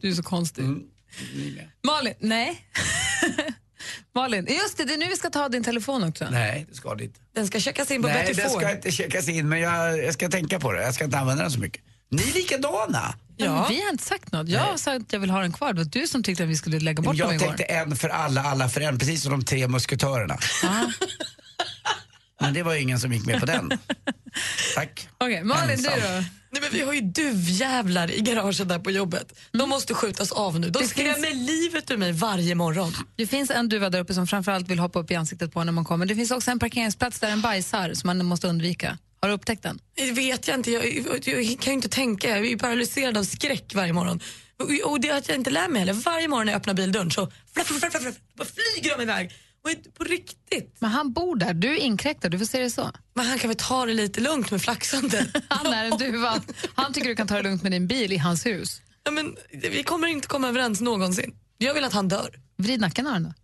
Du 0.00 0.10
är 0.10 0.14
så 0.14 0.22
konstig. 0.22 0.64
Malin, 1.86 2.14
nej. 2.18 2.64
Malin, 4.14 4.46
just 4.50 4.76
det, 4.76 4.84
det 4.84 4.92
är 4.94 4.98
nu 4.98 5.06
vi 5.06 5.16
ska 5.16 5.30
ta 5.30 5.48
din 5.48 5.64
telefon 5.64 6.04
också. 6.04 6.28
Nej, 6.30 6.66
det 6.70 6.76
ska 6.76 6.94
det 6.94 7.04
inte. 7.04 7.20
Den 7.34 7.46
ska 7.46 7.60
checkas 7.60 7.90
in 7.90 8.02
på 8.02 8.08
Nej, 8.08 8.22
Betty 8.22 8.32
det 8.42 8.48
Ford. 8.48 8.60
ska 8.62 8.70
inte 8.70 8.90
checkas 8.92 9.28
in, 9.28 9.48
men 9.48 9.60
jag, 9.60 9.98
jag 10.04 10.14
ska 10.14 10.28
tänka 10.28 10.60
på 10.60 10.72
det. 10.72 10.82
Jag 10.82 10.94
ska 10.94 11.04
inte 11.04 11.18
använda 11.18 11.42
den 11.42 11.52
så 11.52 11.60
mycket. 11.60 11.82
Ni 12.10 12.22
är 12.22 12.34
likadana. 12.34 13.14
Men 13.38 13.48
Vi 13.68 13.82
har 13.82 13.90
inte 13.90 14.04
sagt 14.04 14.32
något. 14.32 14.48
Jag 14.48 14.60
har 14.60 14.76
sagt 14.76 15.02
att 15.06 15.12
jag 15.12 15.20
vill 15.20 15.30
ha 15.30 15.40
den 15.40 15.52
kvar. 15.52 15.72
Det 15.72 15.78
var 15.84 15.90
du 15.90 16.06
som 16.06 16.22
tyckte 16.22 16.42
att 16.42 16.48
vi 16.48 16.56
skulle 16.56 16.78
lägga 16.80 17.02
bort 17.02 17.18
dem 17.18 17.26
Jag 17.28 17.34
igår. 17.34 17.46
tänkte 17.46 17.64
en 17.64 17.96
för 17.96 18.08
alla, 18.08 18.42
alla 18.42 18.68
för 18.68 18.80
en, 18.80 18.98
precis 18.98 19.22
som 19.22 19.32
de 19.32 19.44
tre 19.44 19.68
musketörerna. 19.68 20.38
Men 22.40 22.54
det 22.54 22.62
var 22.62 22.74
ju 22.74 22.80
ingen 22.80 23.00
som 23.00 23.12
gick 23.12 23.26
med 23.26 23.40
på 23.40 23.46
den. 23.46 23.70
Tack. 24.74 25.08
Okej, 25.18 25.44
Malin, 25.44 25.70
Ensam. 25.70 25.92
du 25.94 26.00
då? 26.00 26.24
Nej, 26.52 26.62
men 26.62 26.70
vi 26.72 26.80
har 26.80 26.92
ju 26.92 27.00
duvjävlar 27.00 28.10
i 28.10 28.20
garaget 28.20 28.68
där 28.68 28.78
på 28.78 28.90
jobbet. 28.90 29.38
De 29.52 29.68
måste 29.68 29.94
skjutas 29.94 30.32
av 30.32 30.60
nu. 30.60 30.70
De 30.70 30.78
Det 30.78 30.88
skrämmer 30.88 31.34
livet 31.34 31.90
ur 31.90 31.96
mig 31.96 32.12
varje 32.12 32.54
morgon. 32.54 32.92
Det 33.16 33.26
finns 33.26 33.50
en 33.50 33.68
duva 33.68 33.90
där 33.90 34.00
uppe 34.00 34.14
som 34.14 34.26
framförallt 34.26 34.68
vill 34.68 34.78
hoppa 34.78 34.98
upp 34.98 35.10
i 35.10 35.14
ansiktet 35.14 35.52
på 35.52 35.64
när 35.64 35.72
man 35.72 35.84
kommer. 35.84 36.06
Det 36.06 36.14
finns 36.14 36.30
också 36.30 36.50
en 36.50 36.58
parkeringsplats 36.58 37.20
där 37.20 37.28
den 37.28 37.40
bajsar 37.40 37.94
som 37.94 38.06
man 38.06 38.26
måste 38.26 38.48
undvika. 38.48 38.98
Har 39.20 39.28
du 39.28 39.34
upptäckt 39.34 39.62
den? 39.62 39.78
Det 39.94 40.12
vet 40.12 40.48
jag 40.48 40.56
inte. 40.56 40.70
Jag, 40.70 40.86
jag, 40.86 41.28
jag 41.28 41.60
kan 41.60 41.72
ju 41.72 41.76
inte 41.76 41.88
tänka. 41.88 42.28
Jag 42.28 42.38
är 42.38 42.44
ju 42.44 42.58
paralyserad 42.58 43.16
av 43.16 43.24
skräck 43.24 43.72
varje 43.74 43.92
morgon. 43.92 44.20
Och, 44.60 44.90
och 44.90 45.00
det 45.00 45.08
är 45.08 45.16
att 45.18 45.28
jag 45.28 45.36
inte 45.36 45.50
lär 45.50 45.68
mig 45.68 45.78
heller. 45.78 45.92
Varje 45.92 46.28
morgon 46.28 46.46
när 46.46 46.52
jag 46.52 46.60
öppnar 46.60 46.74
bildörren 46.74 47.10
så 47.10 47.32
flaff, 47.54 47.66
flaff, 47.66 47.80
flaff, 47.80 48.02
flaff, 48.02 48.14
bara 48.36 48.48
flyger 48.48 48.96
de 48.96 49.02
iväg. 49.02 49.32
Och 49.64 49.94
på 49.94 50.04
riktigt. 50.04 50.76
Men 50.78 50.90
han 50.90 51.12
bor 51.12 51.36
där, 51.36 51.54
du 51.54 51.68
är 51.72 51.76
inkräktad, 51.76 52.28
du 52.28 52.38
får 52.38 52.46
se 52.46 52.58
det 52.60 52.70
så. 52.70 52.90
Men 53.14 53.26
han 53.26 53.38
kan 53.38 53.48
väl 53.48 53.56
ta 53.56 53.86
det 53.86 53.94
lite 53.94 54.20
lugnt 54.20 54.50
med 54.50 54.62
flaxande. 54.62 55.26
Han 55.48 55.72
är 55.72 55.84
en 55.84 55.98
duva. 55.98 56.42
Han 56.74 56.92
tycker 56.92 57.08
du 57.08 57.16
kan 57.16 57.28
ta 57.28 57.34
det 57.36 57.42
lugnt 57.42 57.62
med 57.62 57.72
din 57.72 57.86
bil 57.86 58.12
i 58.12 58.16
hans 58.16 58.46
hus. 58.46 58.80
ja, 59.04 59.10
men, 59.10 59.36
vi 59.52 59.82
kommer 59.82 60.08
inte 60.08 60.28
komma 60.28 60.48
överens 60.48 60.80
någonsin. 60.80 61.34
Jag 61.58 61.74
vill 61.74 61.84
att 61.84 61.92
han 61.92 62.08
dör. 62.08 62.40
Vrid 62.56 62.80
nacken 62.80 63.06
av 63.06 63.12
den 63.12 63.22
då. 63.22 63.34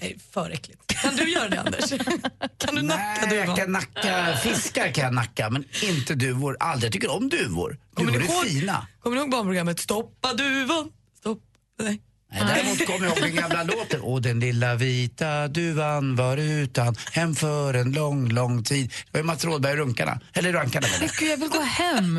Det 0.00 0.12
är 0.14 0.18
för 0.32 0.50
äckligt. 0.50 0.86
Kan 0.86 1.16
du 1.16 1.30
göra 1.32 1.48
det 1.48 1.60
Anders? 1.60 1.90
Kan 2.58 2.74
du 2.74 2.82
nacka 2.82 3.26
Nej, 3.26 3.36
jag 3.36 3.56
kan 3.56 3.72
nacka 3.72 4.36
fiskar 4.42 4.92
kan 4.92 5.04
jag 5.04 5.14
nacka, 5.14 5.50
men 5.50 5.64
inte 5.82 6.14
duvor. 6.14 6.56
Aldrig. 6.60 6.86
Jag 6.88 6.92
tycker 6.92 7.10
om 7.10 7.28
duvor. 7.28 7.78
Kommer 7.94 8.12
Duvor 8.12 8.24
ihåg- 8.26 8.44
är 8.46 8.48
fina. 8.48 8.86
Kommer 9.00 9.16
du 9.16 9.22
ihåg 9.22 9.30
barnprogrammet 9.30 9.80
Stoppa 9.80 10.34
duvan? 10.34 10.92
Stopp. 11.18 11.42
Nej. 11.80 12.00
Nej, 12.30 12.42
däremot 12.46 12.86
kommer 12.86 13.06
jag 13.06 13.18
ihåg 13.18 13.26
den 13.26 13.34
gamla 13.34 13.62
låten. 13.62 14.00
Och 14.00 14.22
den 14.22 14.40
lilla 14.40 14.74
vita 14.74 15.48
duvan 15.48 16.16
var 16.16 16.36
utan 16.36 16.96
hem 17.12 17.34
för 17.34 17.74
en 17.74 17.92
lång, 17.92 18.28
lång 18.28 18.64
tid. 18.64 18.88
Det 18.90 19.12
var 19.12 19.20
ju 19.20 19.26
Mats 19.26 19.44
Rådberg 19.44 19.72
och 19.72 19.78
Runkarna. 19.78 20.20
Eller 20.32 20.52
Rankarna 20.52 20.86
menar 20.86 21.00
jag. 21.00 21.10
Gud, 21.18 21.30
jag 21.30 21.36
vill 21.36 21.48
gå 21.48 21.60
hem. 21.60 22.18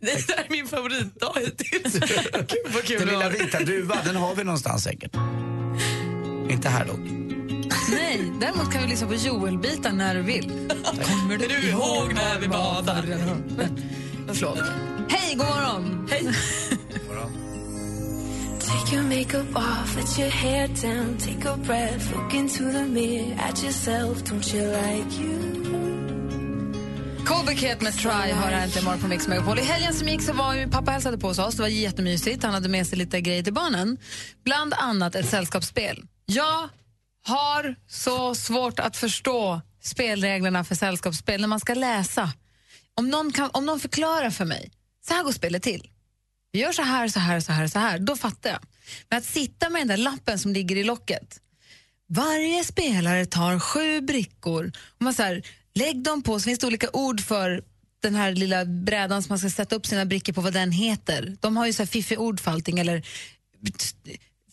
Det 0.00 0.26
där 0.26 0.34
är 0.38 0.50
min 0.50 0.66
favoritdag 0.68 1.32
hittills. 1.40 1.94
Gud 2.32 2.74
vad 2.74 2.84
kul 2.84 2.98
Den 2.98 3.08
lilla 3.08 3.28
vita 3.28 3.58
duvan, 3.60 3.98
den 4.04 4.16
har 4.16 4.34
vi 4.34 4.44
någonstans 4.44 4.82
säkert. 4.84 5.14
Inte 6.50 6.68
här 6.68 6.84
dock. 6.84 7.00
Nej, 7.90 8.32
däremot 8.40 8.72
kan 8.72 8.82
vi 8.82 8.88
lyssna 8.88 9.06
på 9.06 9.14
Joel-bitar 9.14 9.92
när 9.92 10.14
du 10.14 10.22
vill. 10.22 10.68
Kommer 11.02 11.34
Är 11.34 11.48
du 11.48 11.68
ihåg 11.68 12.14
när 12.14 12.38
vi 12.40 12.48
badar? 12.48 13.04
Förlåt. 14.32 14.58
Hej, 15.08 15.34
god 15.34 15.46
morgon! 15.46 16.08
Hej. 16.10 16.34
Take 18.68 18.96
your 18.96 19.04
makeup 19.04 19.56
off, 19.56 19.96
let 19.96 20.18
your 20.18 20.30
hair 20.30 20.68
down, 20.68 21.16
take 21.18 21.48
a 21.48 21.56
breath, 21.56 22.14
look 22.14 22.34
into 22.34 22.72
the 22.72 22.84
mirror 22.84 23.34
at 23.38 23.62
yourself, 23.62 24.24
don't 24.24 24.54
you 24.54 24.66
like 24.66 25.20
you? 25.20 25.58
K-buket 27.26 27.80
med 27.80 27.92
Try 27.92 28.10
har 28.10 28.50
här 28.50 28.66
inte 28.66 28.78
imorgon 28.78 29.00
på 29.00 29.08
Mix 29.08 29.28
Megapol. 29.28 29.58
I 29.58 29.62
helgen 29.62 29.94
som 29.94 30.08
gick 30.08 30.22
så 30.22 30.32
var 30.32 30.54
ju 30.54 30.70
pappa 30.70 30.90
hälsade 30.90 31.18
på 31.18 31.28
hos 31.28 31.38
oss. 31.38 31.54
Det 31.54 31.62
var 31.62 31.68
jättemysigt. 31.68 32.42
Han 32.44 32.54
hade 32.54 32.68
med 32.68 32.86
sig 32.86 32.98
lite 32.98 33.20
grejer 33.20 33.42
till 33.42 33.52
barnen. 33.52 33.98
Bland 34.44 34.74
annat 34.74 35.14
ett 35.14 35.28
sällskapsspel. 35.28 36.04
Jag 36.26 36.68
har 37.26 37.74
så 37.88 38.34
svårt 38.34 38.78
att 38.78 38.96
förstå 38.96 39.60
spelreglerna 39.82 40.64
för 40.64 40.74
sällskapsspel 40.74 41.40
när 41.40 41.48
man 41.48 41.60
ska 41.60 41.74
läsa. 41.74 42.32
Om 42.94 43.08
någon, 43.08 43.32
kan, 43.32 43.50
om 43.52 43.66
någon 43.66 43.80
förklarar 43.80 44.30
för 44.30 44.44
mig, 44.44 44.72
så 45.08 45.14
här 45.14 45.22
går 45.22 45.32
spelet 45.32 45.62
till. 45.62 45.88
Gör 46.58 46.72
så 46.72 46.82
här, 46.82 47.08
så 47.08 47.20
här, 47.20 47.40
så 47.40 47.52
här, 47.52 47.66
så 47.68 47.78
här. 47.78 47.98
Då 47.98 48.16
fattar 48.16 48.50
jag. 48.50 48.60
Men 49.10 49.18
att 49.18 49.24
sitta 49.24 49.68
med 49.70 49.80
den 49.80 49.88
där 49.88 49.96
lappen 49.96 50.38
som 50.38 50.52
ligger 50.52 50.76
i 50.76 50.84
locket. 50.84 51.40
Varje 52.08 52.64
spelare 52.64 53.26
tar 53.26 53.58
sju 53.58 54.00
brickor. 54.00 54.72
Och 54.98 55.02
man 55.02 55.14
så 55.14 55.22
här, 55.22 55.42
lägg 55.74 56.02
dem 56.02 56.22
på, 56.22 56.40
så 56.40 56.44
finns 56.44 56.58
det 56.58 56.66
olika 56.66 56.90
ord 56.92 57.20
för 57.20 57.62
den 58.02 58.14
här 58.14 58.32
lilla 58.32 58.64
brädan 58.64 59.22
som 59.22 59.28
man 59.30 59.38
ska 59.38 59.50
sätta 59.50 59.76
upp 59.76 59.86
sina 59.86 60.04
brickor 60.04 60.32
på, 60.32 60.40
vad 60.40 60.52
den 60.52 60.72
heter. 60.72 61.36
De 61.40 61.56
har 61.56 61.66
ju 61.66 61.72
så 61.72 61.82
här 61.82 61.86
fiffig 61.88 62.20
ord 62.20 62.40
för 62.40 62.50
allting. 62.50 62.78
Eller, 62.78 63.02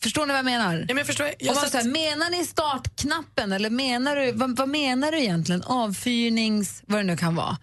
förstår 0.01 0.25
ni 0.25 0.31
vad 0.31 0.37
jag 0.37 0.45
menar? 0.45 0.73
Ja, 0.79 0.85
men 0.87 0.97
jag 0.97 1.07
förstår. 1.07 1.29
Jag 1.39 1.55
satt- 1.57 1.71
så 1.71 1.77
här, 1.77 1.85
menar 1.85 2.29
ni 2.29 2.45
startknappen 2.45 3.51
eller 3.51 3.69
menar 3.69 4.15
du, 4.15 4.31
vad, 4.31 4.57
vad 4.57 4.69
menar 4.69 5.11
du 5.11 5.19
egentligen? 5.19 5.61
Avfyrnings, 5.63 6.83
vad 6.85 6.99
det 6.99 7.03
nu 7.03 7.17
kan 7.17 7.35
vara. 7.35 7.57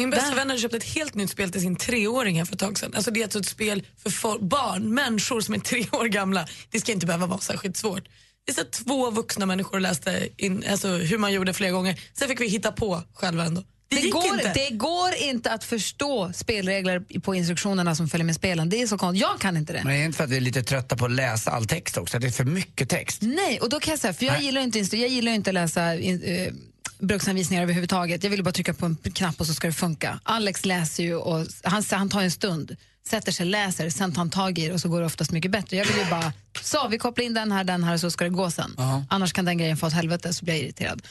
Min 0.00 0.10
bästa 0.10 0.28
Där. 0.28 0.36
vän 0.36 0.48
hade 0.48 0.60
köpt 0.60 0.74
ett 0.74 0.84
helt 0.84 1.14
nytt 1.14 1.30
spel 1.30 1.50
till 1.52 1.60
sin 1.60 1.76
treåring 1.76 2.38
här 2.38 2.44
för 2.44 2.52
ett 2.54 2.58
tag 2.60 2.78
sedan. 2.78 2.92
Alltså 2.94 3.10
det 3.10 3.20
är 3.20 3.24
alltså 3.24 3.38
ett 3.38 3.46
spel 3.46 3.82
för 4.08 4.38
barn, 4.38 4.94
människor 4.94 5.40
som 5.40 5.54
är 5.54 5.58
tre 5.58 5.86
år 5.92 6.04
gamla. 6.04 6.46
Det 6.70 6.80
ska 6.80 6.92
inte 6.92 7.06
behöva 7.06 7.26
vara 7.26 7.40
särskilt 7.40 7.76
svårt. 7.76 8.08
Vi 8.46 8.52
satt 8.54 8.72
två 8.72 9.10
vuxna 9.10 9.46
människor 9.46 9.80
läste 9.80 10.28
in, 10.36 10.64
alltså 10.70 10.88
hur 10.88 11.18
man 11.18 11.32
gjorde 11.32 11.52
flera 11.54 11.70
gånger. 11.70 12.00
Sen 12.14 12.28
fick 12.28 12.40
vi 12.40 12.48
hitta 12.48 12.72
på 12.72 13.02
själva 13.14 13.44
ändå. 13.44 13.62
Det, 13.88 13.96
Det 13.96 14.10
går, 14.10 14.24
inte. 14.34 14.52
det 14.52 14.70
går 14.70 15.14
inte 15.14 15.50
att 15.52 15.64
förstå 15.64 16.32
spelregler 16.34 17.20
på 17.20 17.34
instruktionerna 17.34 17.94
som 17.94 18.08
följer 18.08 18.24
med 18.24 18.34
spelen. 18.34 18.68
Det 18.68 18.82
är 18.82 18.86
så 18.86 18.98
konstigt. 18.98 19.20
Jag 19.22 19.40
kan 19.40 19.56
inte 19.56 19.72
det. 19.72 19.80
Men 19.84 19.92
det 19.92 19.98
är 19.98 20.04
inte 20.04 20.16
för 20.16 20.24
att 20.24 20.30
vi 20.30 20.36
är 20.36 20.40
lite 20.40 20.62
trötta 20.62 20.96
på 20.96 21.04
att 21.04 21.10
läsa 21.10 21.50
all 21.50 21.66
text 21.66 21.96
också, 21.96 22.18
det 22.18 22.26
är 22.26 22.30
för 22.30 22.44
mycket 22.44 22.88
text. 22.88 23.22
Nej, 23.22 23.60
och 23.60 23.68
då 23.68 23.80
kan 23.80 23.92
jag 23.92 24.00
säga, 24.00 24.12
för 24.14 24.24
jag 24.24 24.32
Nej. 24.32 24.44
gillar 24.44 24.60
inte, 24.60 24.78
jag 24.78 25.08
gillar 25.08 25.32
inte 25.32 25.50
att 25.50 25.54
läsa 25.54 25.94
in, 25.94 26.22
eh, 26.22 26.52
bruksanvisningar 27.00 27.62
överhuvudtaget. 27.62 28.24
Jag 28.24 28.30
vill 28.30 28.44
bara 28.44 28.52
trycka 28.52 28.74
på 28.74 28.86
en 28.86 28.96
knapp 28.96 29.40
och 29.40 29.46
så 29.46 29.54
ska 29.54 29.66
det 29.66 29.72
funka. 29.72 30.20
Alex 30.22 30.64
läser 30.64 31.02
ju 31.02 31.14
och 31.14 31.46
han, 31.62 31.82
han 31.90 32.08
tar 32.08 32.22
en 32.22 32.30
stund, 32.30 32.76
sätter 33.08 33.32
sig, 33.32 33.46
läser, 33.46 33.90
sen 33.90 34.12
tar 34.12 34.18
han 34.18 34.30
tag 34.30 34.58
i 34.58 34.68
det 34.68 34.74
och 34.74 34.80
så 34.80 34.88
går 34.88 35.00
det 35.00 35.06
oftast 35.06 35.32
mycket 35.32 35.50
bättre. 35.50 35.76
Jag 35.76 35.84
vill 35.84 35.96
ju 35.96 36.10
bara, 36.10 36.32
så 36.62 36.88
vi 36.88 36.98
kopplar 36.98 37.24
in 37.24 37.34
den 37.34 37.52
här, 37.52 37.64
den 37.64 37.84
här 37.84 37.94
och 37.94 38.00
så 38.00 38.10
ska 38.10 38.24
det 38.24 38.30
gå 38.30 38.50
sen. 38.50 38.74
Annars 39.08 39.32
kan 39.32 39.44
den 39.44 39.58
grejen 39.58 39.76
få 39.76 39.86
åt 39.86 39.92
helvete 39.92 40.34
så 40.34 40.44
blir 40.44 40.54
jag 40.54 40.62
irriterad. 40.62 41.02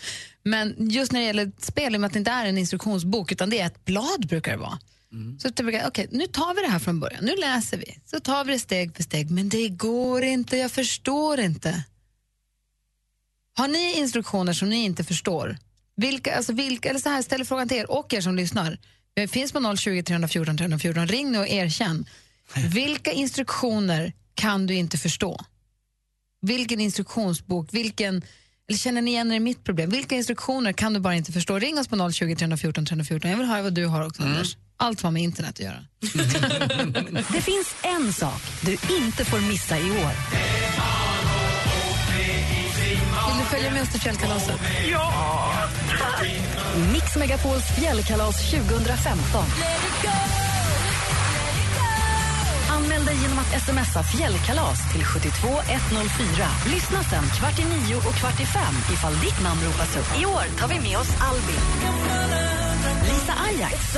Men 0.43 0.75
just 0.77 1.11
när 1.11 1.19
det 1.19 1.25
gäller 1.25 1.51
spel, 1.59 1.93
i 1.93 1.97
och 1.97 2.01
med 2.01 2.07
att 2.07 2.13
det 2.13 2.19
inte 2.19 2.31
är 2.31 2.45
en 2.45 2.57
instruktionsbok 2.57 3.31
utan 3.31 3.49
det 3.49 3.59
är 3.59 3.65
ett 3.65 3.85
blad 3.85 4.27
brukar 4.27 4.51
det 4.51 4.57
vara. 4.57 4.79
Så 5.39 5.49
det 5.49 5.63
brukar, 5.63 5.87
okej, 5.87 6.07
nu 6.11 6.27
tar 6.27 6.55
vi 6.55 6.61
det 6.61 6.67
här 6.67 6.79
från 6.79 6.99
början, 6.99 7.25
nu 7.25 7.35
läser 7.35 7.77
vi. 7.77 7.99
Så 8.05 8.19
tar 8.19 8.45
vi 8.45 8.51
det 8.51 8.59
steg 8.59 8.95
för 8.95 9.03
steg, 9.03 9.31
men 9.31 9.49
det 9.49 9.69
går 9.69 10.23
inte, 10.23 10.57
jag 10.57 10.71
förstår 10.71 11.39
inte. 11.39 11.83
Har 13.57 13.67
ni 13.67 13.93
instruktioner 13.97 14.53
som 14.53 14.69
ni 14.69 14.83
inte 14.83 15.03
förstår? 15.03 15.57
Vilka, 15.99 16.35
alltså 16.35 16.53
vilka, 16.53 16.89
eller 16.89 16.99
så 16.99 17.09
här, 17.09 17.21
ställer 17.21 17.45
frågan 17.45 17.67
till 17.67 17.77
er 17.77 17.91
och 17.91 18.13
er 18.13 18.21
som 18.21 18.35
lyssnar. 18.35 18.77
Det 19.13 19.27
finns 19.27 19.51
på 19.51 19.75
020 19.77 20.03
314 20.03 20.57
314. 20.57 21.07
Ring 21.07 21.31
nu 21.31 21.39
och 21.39 21.47
erkänn. 21.47 22.05
Vilka 22.73 23.11
instruktioner 23.11 24.13
kan 24.35 24.67
du 24.67 24.73
inte 24.75 24.97
förstå? 24.97 25.45
Vilken 26.41 26.79
instruktionsbok, 26.79 27.73
vilken, 27.73 28.21
eller 28.69 28.77
känner 28.77 29.01
ni 29.01 29.11
igen 29.11 29.31
er 29.31 29.35
i 29.35 29.39
mitt 29.39 29.63
problem? 29.63 29.89
Vilka 29.89 30.15
instruktioner 30.15 30.73
kan 30.73 30.93
du 30.93 30.99
bara 30.99 31.15
inte 31.15 31.31
förstå? 31.31 31.59
Ring 31.59 31.79
oss 31.79 31.87
på 31.87 32.11
020 32.11 32.35
314 32.35 32.85
314. 32.85 33.31
Jag 33.31 33.37
vill 33.37 33.47
höra 33.47 33.61
vad 33.61 33.73
du 33.73 33.85
har 33.85 34.05
också, 34.05 34.23
Anders. 34.23 34.57
Allt 34.77 35.01
har 35.01 35.11
med 35.11 35.21
internet 35.21 35.49
att 35.49 35.59
göra. 35.59 35.85
Det 37.33 37.41
finns 37.41 37.75
en 37.83 38.13
sak 38.13 38.41
du 38.61 38.71
inte 38.71 39.25
får 39.25 39.39
missa 39.39 39.79
i 39.79 39.91
år. 39.91 40.13
Vill 43.27 43.37
du 43.39 43.45
följa 43.45 43.71
med 43.71 43.81
oss 43.81 43.91
till 43.91 44.01
fjällkalaset? 44.01 44.59
Mix 46.81 47.15
Megapols 47.15 47.63
fjällkalas 47.77 48.51
2015. 48.51 49.45
Anmäl 52.69 53.05
dig 53.05 53.15
genom 53.21 53.39
att 53.39 53.61
smsa 53.61 54.03
fjällkalas 54.03 54.79
till 54.91 55.03
72104. 55.05 56.47
Lyssna 56.73 57.03
sen 57.03 57.23
kvart 57.37 57.59
i 57.59 57.63
nio 57.63 57.95
och 57.95 58.15
kvart 58.19 58.39
i 58.39 58.45
fem 58.45 58.75
ifall 58.93 59.13
ditt 59.13 59.43
namn 59.43 59.61
ropas 59.65 59.97
upp. 59.97 60.21
I 60.21 60.25
år 60.25 60.45
tar 60.59 60.67
vi 60.67 60.79
med 60.79 60.97
oss 60.97 61.11
Albin, 61.29 61.63
Lisa 63.03 63.33
Ajax 63.47 63.95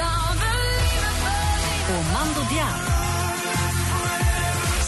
och 1.89 2.05
Mando 2.13 2.41
Diaz. 2.49 3.00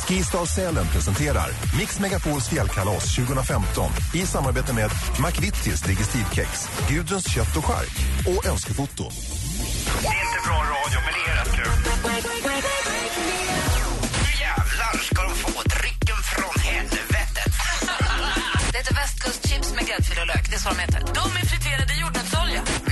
Skistar 0.07 0.45
Sälen 0.45 0.85
presenterar 0.87 1.49
Mix 1.77 1.99
Megapols 1.99 2.49
fjällkalas 2.49 3.15
2015 3.15 3.91
i 4.13 4.25
samarbete 4.25 4.73
med 4.73 4.91
McVittys 5.25 5.81
Digestivkex, 5.81 6.69
Gudruns 6.89 7.33
kött 7.35 7.57
och 7.57 7.65
chark 7.65 7.95
och 8.27 8.45
Önskefoto. 8.45 9.03
Det 10.01 10.07
är 10.07 10.25
inte 10.27 10.39
bra 10.47 10.59
radio, 10.75 10.99
men 11.05 11.13
det 11.17 11.31
är 11.31 11.35
rätt 11.35 11.55
kul. 11.55 11.73
Nu 14.23 14.31
jävlar 14.45 14.93
ska 15.03 15.21
de 15.23 15.35
få 15.35 15.61
drycken 15.61 16.19
från 16.35 16.61
helvetet. 16.61 17.53
Det 18.71 18.77
heter 18.77 18.95
västkustchips 18.95 19.73
med 19.75 19.87
gräddfil 19.87 20.19
och 20.21 20.27
lök. 20.27 20.49
Det 20.49 20.55
är 20.55 20.59
så 20.59 20.69
de 20.69 20.79
heter. 20.79 20.99
De 20.99 21.25
är 21.41 21.45
friterade 21.45 21.93
i 21.93 22.01
jordnötsolja. 22.01 22.82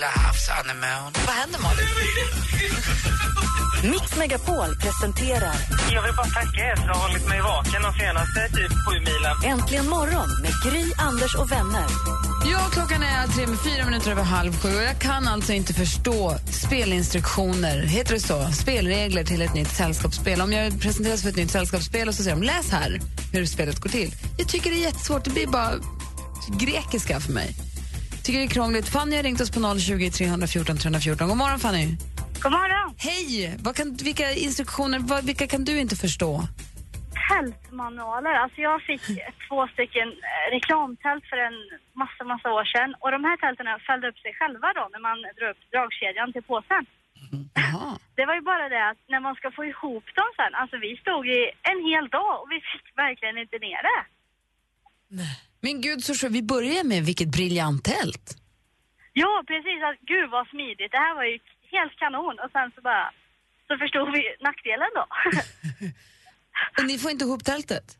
Lilla 0.00 0.12
havsanemon? 0.26 1.12
Vad 1.26 1.34
händer 1.34 1.58
Malin? 1.58 1.86
Mix 3.92 4.16
Megapol 4.16 4.76
presenterar 4.76 5.54
Jag 5.92 6.02
vill 6.02 6.14
bara 6.16 6.26
tacka 6.26 6.60
er 6.70 6.76
för 6.76 6.88
att 6.90 6.96
ha 6.96 7.06
hållit 7.06 7.28
mig 7.28 7.40
vaken 7.40 7.82
de 7.82 7.92
senaste 7.92 8.48
typ 8.48 8.72
sju 8.84 8.98
milen. 8.98 9.36
Äntligen 9.44 9.88
morgon 9.88 10.28
med 10.42 10.52
Gry, 10.64 10.92
Anders 10.98 11.34
och 11.34 11.52
vänner. 11.52 11.86
Ja, 12.52 12.68
klockan 12.72 13.02
är 13.02 13.26
tre 13.26 13.46
med 13.46 13.58
fyra 13.60 13.84
minuter 13.84 14.10
över 14.10 14.22
halv 14.22 14.52
sju 14.60 14.76
och 14.76 14.82
jag 14.82 14.98
kan 14.98 15.28
alltså 15.28 15.52
inte 15.52 15.74
förstå 15.74 16.36
spelinstruktioner, 16.50 17.82
heter 17.82 18.14
det 18.14 18.20
så? 18.20 18.52
Spelregler 18.52 19.24
till 19.24 19.42
ett 19.42 19.54
nytt 19.54 19.70
sällskapsspel. 19.70 20.40
Om 20.40 20.52
jag 20.52 20.80
presenteras 20.80 21.22
för 21.22 21.28
ett 21.28 21.36
nytt 21.36 21.50
sällskapsspel 21.50 22.08
och 22.08 22.14
så 22.14 22.22
säger 22.22 22.36
de 22.36 22.42
läs 22.42 22.70
här 22.70 23.00
hur 23.32 23.46
spelet 23.46 23.80
går 23.80 23.90
till. 23.90 24.14
Jag 24.38 24.48
tycker 24.48 24.70
det 24.70 24.76
är 24.76 24.84
jättesvårt, 24.84 25.24
det 25.24 25.30
blir 25.30 25.46
bara 25.46 25.72
grekiska 26.58 27.20
för 27.20 27.32
mig. 27.32 27.69
Tycker 28.24 28.38
det 28.38 28.46
är 28.46 28.54
krångligt. 28.58 28.88
Fanny 28.88 29.16
har 29.16 29.22
ringt 29.22 29.40
oss 29.40 29.50
på 29.50 29.78
020 29.78 30.10
314 30.10 30.76
314. 30.76 31.28
God 31.28 31.36
morgon 31.36 31.58
Fanny. 31.58 31.86
God 32.42 32.52
morgon. 32.52 32.88
Hej! 32.98 33.56
Vad 33.64 33.76
kan, 33.76 33.86
vilka 34.08 34.26
instruktioner, 34.32 34.98
vad, 34.98 35.24
vilka 35.30 35.46
kan 35.46 35.64
du 35.64 35.74
inte 35.84 35.96
förstå? 35.96 36.30
Tältmanualer. 37.28 38.34
Alltså 38.42 38.60
jag 38.60 38.82
fick 38.88 39.02
två 39.48 39.58
stycken 39.74 40.08
eh, 40.08 40.46
reklamtält 40.56 41.24
för 41.30 41.38
en 41.48 41.56
massa, 42.02 42.22
massa 42.32 42.48
år 42.58 42.64
sedan. 42.72 42.90
Och 43.02 43.10
de 43.16 43.20
här 43.28 43.36
tälten 43.44 43.66
fällde 43.88 44.08
upp 44.10 44.18
sig 44.24 44.32
själva 44.38 44.68
då 44.78 44.84
när 44.94 45.02
man 45.08 45.16
drar 45.36 45.50
upp 45.52 45.62
dragkedjan 45.72 46.32
till 46.32 46.46
påsen. 46.50 46.82
Det 48.16 48.26
var 48.26 48.34
ju 48.34 48.44
bara 48.52 48.68
det 48.74 48.82
att 48.90 49.00
när 49.12 49.20
man 49.20 49.34
ska 49.34 49.50
få 49.50 49.64
ihop 49.64 50.06
dem 50.18 50.30
sen, 50.38 50.52
alltså 50.60 50.76
vi 50.86 50.90
stod 51.02 51.22
i 51.38 51.40
en 51.70 51.80
hel 51.88 52.06
dag 52.08 52.32
och 52.40 52.48
vi 52.54 52.58
fick 52.70 52.86
verkligen 53.04 53.38
inte 53.38 53.58
ner 53.66 53.82
det. 53.90 54.00
Men 55.60 55.80
gud, 55.80 56.04
så 56.04 56.28
vi 56.28 56.42
börjar 56.42 56.84
med 56.84 57.02
vilket 57.04 57.28
briljant 57.28 57.84
tält. 57.84 58.36
Ja, 59.12 59.44
precis. 59.46 59.80
Att, 59.88 59.98
gud 60.12 60.30
vad 60.30 60.46
smidigt. 60.48 60.92
Det 60.92 61.02
här 61.06 61.14
var 61.14 61.24
ju 61.24 61.38
helt 61.74 61.94
kanon. 62.02 62.36
Och 62.42 62.50
sen 62.52 62.68
så 62.74 62.80
bara, 62.80 63.12
så 63.68 63.72
förstod 63.82 64.12
vi 64.12 64.22
nackdelen 64.40 64.90
då. 64.98 65.04
Och 66.78 66.84
ni 66.86 66.98
får 66.98 67.10
inte 67.10 67.24
ihop 67.24 67.44
tältet? 67.44 67.96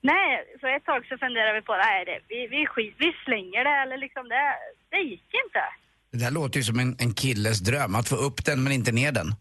Nej, 0.00 0.44
så 0.60 0.66
ett 0.76 0.84
tag 0.84 1.06
så 1.08 1.18
funderade 1.18 1.54
vi 1.58 1.62
på, 1.62 1.76
nej 1.76 2.04
det, 2.04 2.18
vi, 2.28 2.46
vi, 2.46 2.66
skit, 2.66 2.94
vi 2.98 3.12
slänger 3.24 3.64
det 3.64 3.76
eller 3.82 3.98
liksom 3.98 4.28
det, 4.28 4.44
det 4.90 5.00
gick 5.10 5.30
inte. 5.44 5.62
Det 6.10 6.18
där 6.18 6.30
låter 6.30 6.58
ju 6.58 6.64
som 6.64 6.78
en, 6.78 6.96
en 6.98 7.14
killes 7.14 7.58
dröm, 7.60 7.94
att 7.94 8.08
få 8.08 8.16
upp 8.16 8.44
den 8.44 8.62
men 8.62 8.72
inte 8.72 8.92
ner 8.92 9.12
den. 9.12 9.28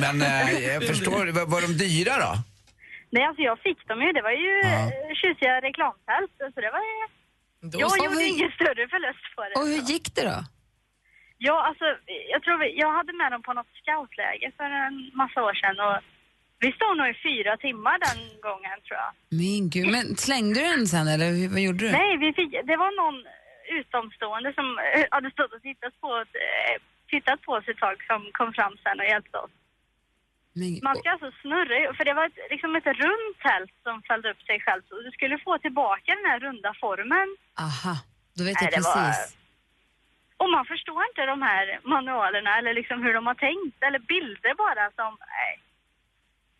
men 0.00 0.22
eh, 0.22 0.58
jag 0.60 0.86
förstår, 0.86 1.26
var, 1.26 1.46
var 1.46 1.60
de 1.60 1.66
dyra 1.66 2.16
då? 2.18 2.38
Nej, 3.14 3.24
alltså 3.24 3.42
jag 3.50 3.58
fick 3.66 3.88
dem 3.88 4.02
ju. 4.02 4.12
Det 4.12 4.22
var 4.22 4.30
ju 4.44 4.52
Ja. 4.62 4.90
ja. 5.08 5.14
tjusiga 5.14 5.54
reklamtält. 5.68 6.32
Så 6.54 6.60
det 6.64 6.70
var 6.76 6.84
ju... 6.90 6.96
Jag 7.82 7.90
så. 7.90 8.04
gjorde 8.04 8.16
hur- 8.20 8.28
ingen 8.34 8.50
större 8.58 8.88
förlust 8.94 9.24
på 9.36 9.40
det. 9.48 9.54
Och 9.60 9.66
hur 9.72 9.82
gick 9.92 10.06
det 10.16 10.24
då? 10.32 10.38
Ja, 11.48 11.56
alltså 11.68 11.84
jag 12.32 12.42
tror 12.42 12.56
vi, 12.58 12.68
jag 12.82 12.92
hade 12.98 13.12
med 13.12 13.32
dem 13.32 13.42
på 13.42 13.52
något 13.52 13.72
scoutläge 13.80 14.48
för 14.56 14.64
en 14.86 14.96
massa 15.14 15.38
år 15.48 15.54
sedan 15.62 15.76
och 15.86 15.96
vi 16.62 16.72
stod 16.72 16.96
nog 16.96 17.08
i 17.14 17.16
fyra 17.28 17.56
timmar 17.56 17.96
den 18.08 18.20
gången 18.48 18.76
tror 18.86 18.98
jag. 19.04 19.12
Min 19.44 19.70
gud, 19.74 19.88
men 19.96 20.06
slängde 20.26 20.60
du 20.60 20.66
den 20.76 20.86
sen 20.92 21.08
eller 21.14 21.28
vad 21.54 21.60
gjorde 21.66 21.84
du? 21.86 21.90
Nej, 22.00 22.12
vi 22.24 22.28
fick, 22.38 22.50
det 22.70 22.76
var 22.84 22.90
någon 23.02 23.18
utomstående 23.80 24.52
som 24.58 24.66
eh, 24.78 25.04
hade 25.10 25.30
stått 25.30 25.52
och 25.56 25.62
tittat 25.62 25.94
på, 26.00 26.10
eh, 26.44 26.74
tittat 27.12 27.40
på 27.42 27.52
oss 27.52 27.68
ett 27.68 27.78
tag 27.86 27.96
som 28.10 28.20
kom 28.38 28.50
fram 28.58 28.74
sen 28.84 29.00
och 29.00 29.06
hjälpte 29.12 29.36
oss. 29.44 29.50
Man 30.82 30.96
ska 30.96 31.10
alltså 31.10 31.30
snurra, 31.42 31.94
för 31.96 32.04
det 32.04 32.14
var 32.14 32.26
ett, 32.26 32.38
liksom 32.50 32.76
ett 32.76 32.86
runt 32.86 33.36
tält 33.46 33.72
som 33.82 34.02
fällde 34.08 34.30
upp 34.32 34.42
sig 34.42 34.60
själv. 34.60 34.82
Så 34.88 34.94
du 35.06 35.10
skulle 35.10 35.38
få 35.46 35.58
tillbaka 35.58 36.08
den 36.18 36.26
här 36.30 36.40
runda 36.40 36.70
formen. 36.80 37.28
aha, 37.66 37.94
då 38.36 38.44
vet 38.44 38.54
Nej, 38.60 38.64
jag 38.64 38.72
det 38.72 38.80
var- 38.88 38.94
precis. 39.06 39.36
Och 40.36 40.50
man 40.50 40.64
förstår 40.72 41.00
inte 41.10 41.22
de 41.34 41.42
här 41.42 41.80
manualerna 41.94 42.58
eller 42.58 42.74
liksom 42.74 43.02
hur 43.02 43.14
de 43.14 43.26
har 43.26 43.34
tänkt. 43.48 43.76
Eller 43.86 43.98
bilder 43.98 44.54
bara 44.64 44.84
som, 44.98 45.16
nej. 45.36 45.52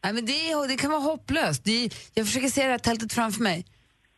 Nej, 0.04 0.12
men 0.14 0.26
det, 0.26 0.68
det 0.68 0.76
kan 0.82 0.90
vara 0.90 1.00
hopplöst. 1.00 1.64
Det, 1.64 1.88
jag 2.14 2.26
försöker 2.26 2.48
se 2.48 2.64
det 2.64 2.70
här 2.70 2.78
tältet 2.78 3.12
framför 3.12 3.42
mig. 3.42 3.64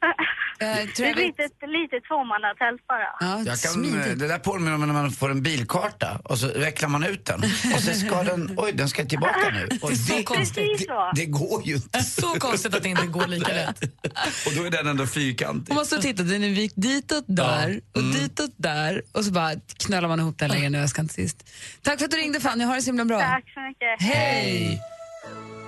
Eh, 0.63 0.89
Det 0.97 1.05
är 1.05 1.11
ett 1.11 1.17
litet, 1.17 1.53
litet 1.79 2.05
tvåmannatält 2.09 2.87
bara. 2.89 3.09
Ja, 3.21 3.39
Jag 3.39 3.59
kan, 3.61 3.73
smidigt. 3.73 4.19
det 4.19 4.29
där 4.29 4.39
påminner 4.39 4.75
om 4.75 4.81
när 4.81 4.87
man 4.93 5.11
får 5.11 5.31
en 5.31 5.43
bilkarta 5.43 6.21
och 6.25 6.39
så 6.39 6.47
vecklar 6.59 6.89
man 6.89 7.05
ut 7.05 7.25
den 7.27 7.43
och 7.75 7.81
så 7.81 7.93
ska 7.93 8.23
den, 8.23 8.55
oj 8.57 8.73
den 8.73 8.89
ska 8.89 9.05
tillbaka 9.05 9.51
nu. 9.53 9.69
Och 9.83 9.91
Det 9.91 9.95
är 9.95 9.97
så 9.97 10.17
det, 10.17 10.23
konstigt. 10.23 10.87
Så. 10.87 11.11
det 11.15 11.27
går 11.27 11.63
ju 11.67 11.75
inte. 11.75 12.03
Så 12.05 12.27
konstigt 12.27 12.75
att 12.75 12.83
det 12.83 12.89
inte 12.89 13.07
går 13.07 13.27
lika 13.27 13.53
lätt. 13.53 13.83
Och 14.47 14.53
då 14.57 14.63
är 14.65 14.71
den 14.71 14.87
ändå 14.87 15.07
fyrkantig. 15.07 15.69
Man 15.73 15.77
måste 15.79 15.99
titta, 16.03 16.23
den 16.23 16.45
är 16.45 16.49
vikt 16.49 16.75
ditåt 16.77 17.25
där 17.27 17.81
och 17.95 18.03
ditåt 18.03 18.51
där 18.57 19.03
och 19.13 19.25
så 19.25 19.31
bara 19.33 19.53
knölar 19.87 20.09
man 20.09 20.21
ihop 20.21 20.39
den 20.39 20.51
längre 20.51 20.69
ner 20.71 20.79
i 20.79 20.83
väskan 20.83 21.09
till 21.09 21.15
sist. 21.15 21.49
Tack 21.83 21.99
för 21.99 22.05
att 22.05 22.11
du 22.11 22.17
ringde 22.17 22.41
Fanny, 22.41 22.65
ha 22.65 22.75
det 22.75 22.83
så 22.83 22.87
himla 22.87 23.05
bra. 23.05 23.21
Tack 23.21 23.45
så 23.55 23.61
mycket. 23.61 24.03
Hej! 24.15 24.81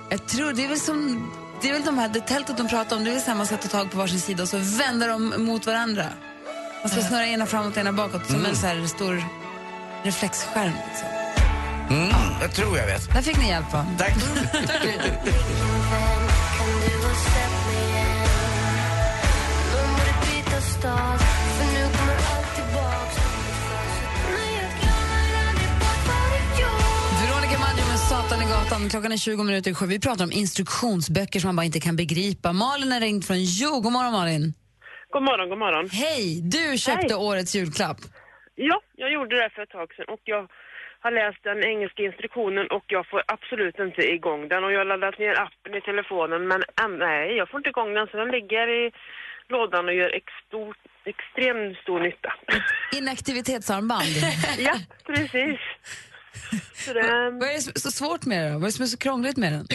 Jag 0.09 0.27
tror 0.27 0.53
det 0.53 0.63
är 0.63 0.67
väl 0.67 0.79
som 0.79 1.31
det 1.61 1.69
är 1.69 1.73
väl 1.73 1.85
de 1.85 1.97
här, 1.97 2.09
det 2.09 2.19
tältet 2.19 2.57
de 2.57 2.67
pratar 2.67 2.95
om, 2.95 3.03
det 3.03 3.09
är 3.09 3.13
väl 3.13 3.21
så 3.21 3.27
här 3.27 3.37
man 3.37 3.45
ska 3.45 3.57
ta 3.57 3.67
tag 3.67 3.91
på 3.91 3.97
varsin 3.97 4.19
sida 4.19 4.43
och 4.43 4.49
så 4.49 4.57
vänder 4.57 5.07
de 5.07 5.45
mot 5.45 5.65
varandra. 5.65 6.05
Man 6.81 6.89
ska 6.89 7.01
snurra 7.01 7.27
ena 7.27 7.45
framåt 7.45 7.71
och 7.71 7.77
ena 7.77 7.93
bakåt 7.93 8.27
som 8.27 8.45
en 8.45 8.55
så 8.55 8.67
här 8.67 8.87
stor 8.87 9.23
reflexskärm. 10.03 10.73
Liksom. 10.89 11.07
Mm, 11.89 12.09
jag 12.41 12.51
tror 12.51 12.77
jag 12.77 12.85
vet. 12.85 13.13
Där 13.13 13.21
fick 13.21 13.37
ni 13.37 13.47
hjälp 13.47 13.73
va? 13.73 13.85
Tack. 13.97 14.15
Veronica 14.63 15.03
Gatan. 28.85 28.89
Klockan 28.89 29.11
är 29.11 29.17
20 29.17 29.43
minuter 29.43 29.73
sju. 29.73 29.85
Vi 29.85 29.99
pratar 29.99 30.23
om 30.23 30.31
instruktionsböcker 30.31 31.39
som 31.39 31.47
man 31.47 31.55
bara 31.55 31.65
inte 31.65 31.79
kan 31.79 31.95
begripa. 31.95 32.53
Malin 32.53 32.91
har 32.91 32.99
ringt 32.99 33.27
från 33.27 33.37
Jo. 33.39 33.71
God 33.81 33.91
morgon 33.91 34.13
Malin. 34.13 34.53
God 35.13 35.23
morgon, 35.23 35.49
god 35.49 35.57
morgon. 35.57 35.89
Hej! 35.89 36.41
Du 36.41 36.77
köpte 36.77 37.13
Hej. 37.15 37.27
årets 37.29 37.55
julklapp. 37.55 37.97
Ja, 38.55 38.81
jag 38.95 39.09
gjorde 39.13 39.35
det 39.41 39.49
för 39.55 39.61
ett 39.63 39.69
tag 39.69 39.87
sedan 39.95 40.05
och 40.13 40.23
jag 40.23 40.43
har 41.03 41.11
läst 41.11 41.43
den 41.43 41.59
engelska 41.63 42.01
instruktionen 42.09 42.65
och 42.75 42.85
jag 42.87 43.03
får 43.11 43.21
absolut 43.35 43.77
inte 43.79 44.01
igång 44.15 44.41
den 44.51 44.63
och 44.63 44.71
jag 44.73 44.79
har 44.79 44.89
laddat 44.93 45.19
ner 45.19 45.35
appen 45.45 45.73
i 45.79 45.81
telefonen 45.89 46.41
men 46.47 46.59
nej, 47.07 47.37
jag 47.39 47.49
får 47.49 47.57
inte 47.59 47.69
igång 47.69 47.93
den 47.97 48.07
så 48.07 48.17
den 48.17 48.31
ligger 48.37 48.67
i 48.79 48.83
lådan 49.53 49.85
och 49.89 49.95
gör 49.99 50.11
ex 50.19 50.27
stor, 50.47 50.75
extremt 51.13 51.77
stor 51.83 51.99
nytta. 51.99 52.31
Inaktivitetsarmband. 52.99 54.15
ja, 54.67 54.75
precis. 55.05 55.59
Så 56.73 56.93
det, 56.93 57.01
Vad 57.39 57.49
är 57.49 57.53
det 57.73 57.79
så 57.79 57.91
svårt 57.91 58.25
med 58.25 58.43
det 58.43 58.49
då? 58.49 58.53
Vad 58.53 58.63
är 58.63 58.67
det 58.67 58.71
som 58.71 58.83
är 58.83 58.87
så 58.87 58.97
krångligt 58.97 59.37
med 59.37 59.53
den? 59.53 59.67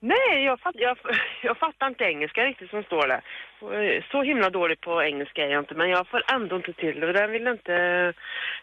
nej, 0.00 0.44
jag, 0.44 0.60
fatt, 0.60 0.74
jag, 0.78 0.96
jag 1.42 1.58
fattar 1.58 1.86
inte 1.86 2.04
engelska 2.04 2.40
riktigt 2.40 2.70
som 2.70 2.82
står 2.82 3.08
där. 3.08 3.22
Så 4.12 4.22
himla 4.22 4.50
dålig 4.50 4.80
på 4.80 5.02
engelska 5.02 5.40
är 5.42 5.50
jag 5.50 5.62
inte 5.62 5.74
men 5.74 5.88
jag 5.90 6.08
får 6.08 6.22
ändå 6.34 6.56
inte 6.56 6.72
till 6.72 7.00
det 7.00 7.06
och 7.06 7.12
den 7.12 7.30
vill 7.32 7.46
inte 7.46 7.72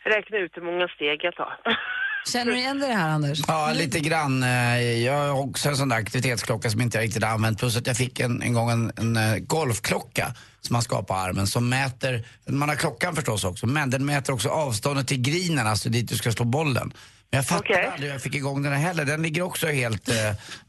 räkna 0.04 0.38
ut 0.38 0.52
hur 0.58 0.62
många 0.62 0.88
steg 0.88 1.20
jag 1.24 1.36
tar. 1.36 1.54
Känner 2.34 2.52
du 2.52 2.58
igen 2.58 2.80
det 2.80 2.86
här 2.86 3.10
Anders? 3.10 3.40
Ja, 3.48 3.72
lite 3.76 4.00
grann. 4.00 4.44
Eh, 4.44 5.04
Jag 5.06 5.14
har 5.14 5.42
också 5.42 5.70
en 5.70 5.76
sån 5.76 5.90
där 5.90 5.98
aktivitetsklocka 5.98 6.70
som 6.70 6.82
inte 6.82 6.98
jag 6.98 7.04
riktigt 7.04 7.24
har 7.24 7.32
använt. 7.32 7.60
Plus 7.60 7.78
att 7.78 7.88
jag 7.88 7.98
fick 7.98 8.20
en, 8.20 8.42
en 8.42 8.54
gång 8.54 8.70
en, 8.70 8.92
en 8.98 9.18
eh, 9.18 9.38
golfklocka 9.40 10.28
som 10.62 10.74
man 10.74 10.82
ska 10.82 10.96
ha 10.96 11.04
på 11.04 11.14
armen 11.14 11.48
som 11.48 11.70
mäter, 11.70 12.26
man 12.48 12.70
har 12.70 12.76
klockan 12.76 13.16
förstås 13.16 13.44
också, 13.44 13.68
men 13.68 13.90
den 13.90 14.06
mäter 14.06 14.34
också 14.34 14.50
avståndet 14.50 15.08
till 15.08 15.22
grinen, 15.22 15.68
alltså 15.68 15.90
dit 15.90 16.10
du 16.10 16.16
ska 16.16 16.32
slå 16.32 16.46
bollen. 16.46 16.94
Men 17.32 17.38
jag 17.38 17.48
fattar 17.48 17.64
Okej. 17.64 17.86
aldrig 17.86 18.04
hur 18.04 18.16
jag 18.16 18.22
fick 18.22 18.36
igång 18.36 18.64
den 18.64 18.74
heller. 18.74 19.06
Den 19.06 19.22
ligger 19.22 19.42
också 19.42 19.68
helt, 19.68 20.10
eh, 20.10 20.16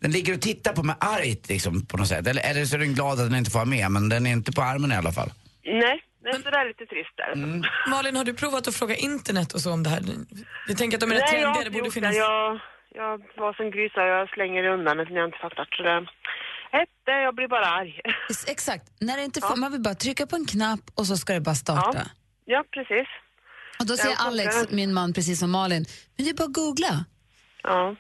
den 0.00 0.10
ligger 0.10 0.34
och 0.34 0.40
tittar 0.40 0.72
på 0.72 0.82
mig 0.82 0.96
argt 1.00 1.48
liksom 1.48 1.86
på 1.86 1.96
något 1.96 2.08
sätt. 2.08 2.26
Eller, 2.26 2.42
eller 2.50 2.64
så 2.64 2.76
är 2.76 2.78
den 2.78 2.94
glad 2.94 3.20
att 3.20 3.30
den 3.30 3.34
inte 3.34 3.50
får 3.50 3.58
vara 3.58 3.68
med, 3.68 3.90
men 3.90 4.08
den 4.08 4.26
är 4.26 4.32
inte 4.32 4.52
på 4.52 4.62
armen 4.62 4.92
i 4.92 4.96
alla 4.96 5.12
fall. 5.12 5.30
Nej, 5.64 6.02
det 6.22 6.28
är 6.28 6.32
sådär 6.32 6.68
lite 6.68 6.86
trist 6.86 7.14
där. 7.16 7.32
Mm. 7.32 7.62
Malin, 7.90 8.16
har 8.16 8.24
du 8.24 8.34
provat 8.34 8.68
att 8.68 8.74
fråga 8.74 8.94
internet 8.94 9.52
och 9.52 9.60
så 9.60 9.72
om 9.72 9.82
det 9.82 9.90
här? 9.90 10.02
Jag 10.68 10.78
tänker 10.78 10.96
att 10.96 11.00
de 11.00 11.10
är 11.10 11.14
rätt 11.14 11.24
Nej, 11.32 11.40
jag 11.40 11.48
har 11.48 11.54
trendiga, 11.54 11.62
det 11.62 11.66
inte 11.66 11.70
borde 11.70 11.86
gjort 11.86 11.94
finnas... 11.94 12.14
det. 12.14 12.18
Jag, 12.18 12.60
jag 12.94 13.14
var 13.42 13.52
som 13.52 13.70
Gry 13.70 13.88
sa, 13.88 14.00
jag 14.06 14.28
slänger 14.28 14.64
undan 14.64 14.96
det 14.96 15.04
när 15.04 15.20
jag 15.22 15.28
inte 15.28 15.38
fattat. 15.46 15.68
Så 15.76 15.82
det, 15.82 16.06
ett, 16.72 16.88
jag 17.04 17.34
blir 17.34 17.48
bara 17.48 17.66
arg. 17.66 18.00
Exakt. 18.46 18.84
När 19.00 19.16
det 19.16 19.24
inte 19.24 19.40
får, 19.40 19.56
Man 19.56 19.72
vill 19.72 19.80
bara 19.80 19.94
trycka 19.94 20.26
på 20.26 20.36
en 20.36 20.46
knapp 20.46 20.80
och 20.94 21.06
så 21.06 21.16
ska 21.16 21.32
det 21.32 21.40
bara 21.40 21.54
starta. 21.54 21.90
Ja. 21.94 22.10
Ja, 22.44 22.64
precis. 22.70 23.08
Och 23.80 23.86
då 23.86 23.96
säger. 23.96 24.16
Alex, 24.26 24.70
min 24.70 24.94
man, 24.94 25.12
precis 25.12 25.38
som 25.40 25.50
Malin, 25.50 25.84
men 26.16 26.24
det 26.24 26.30
är 26.30 26.34
bara 26.34 26.44
att 26.44 26.52
googla. 26.52 27.04
Ja. 27.62 27.96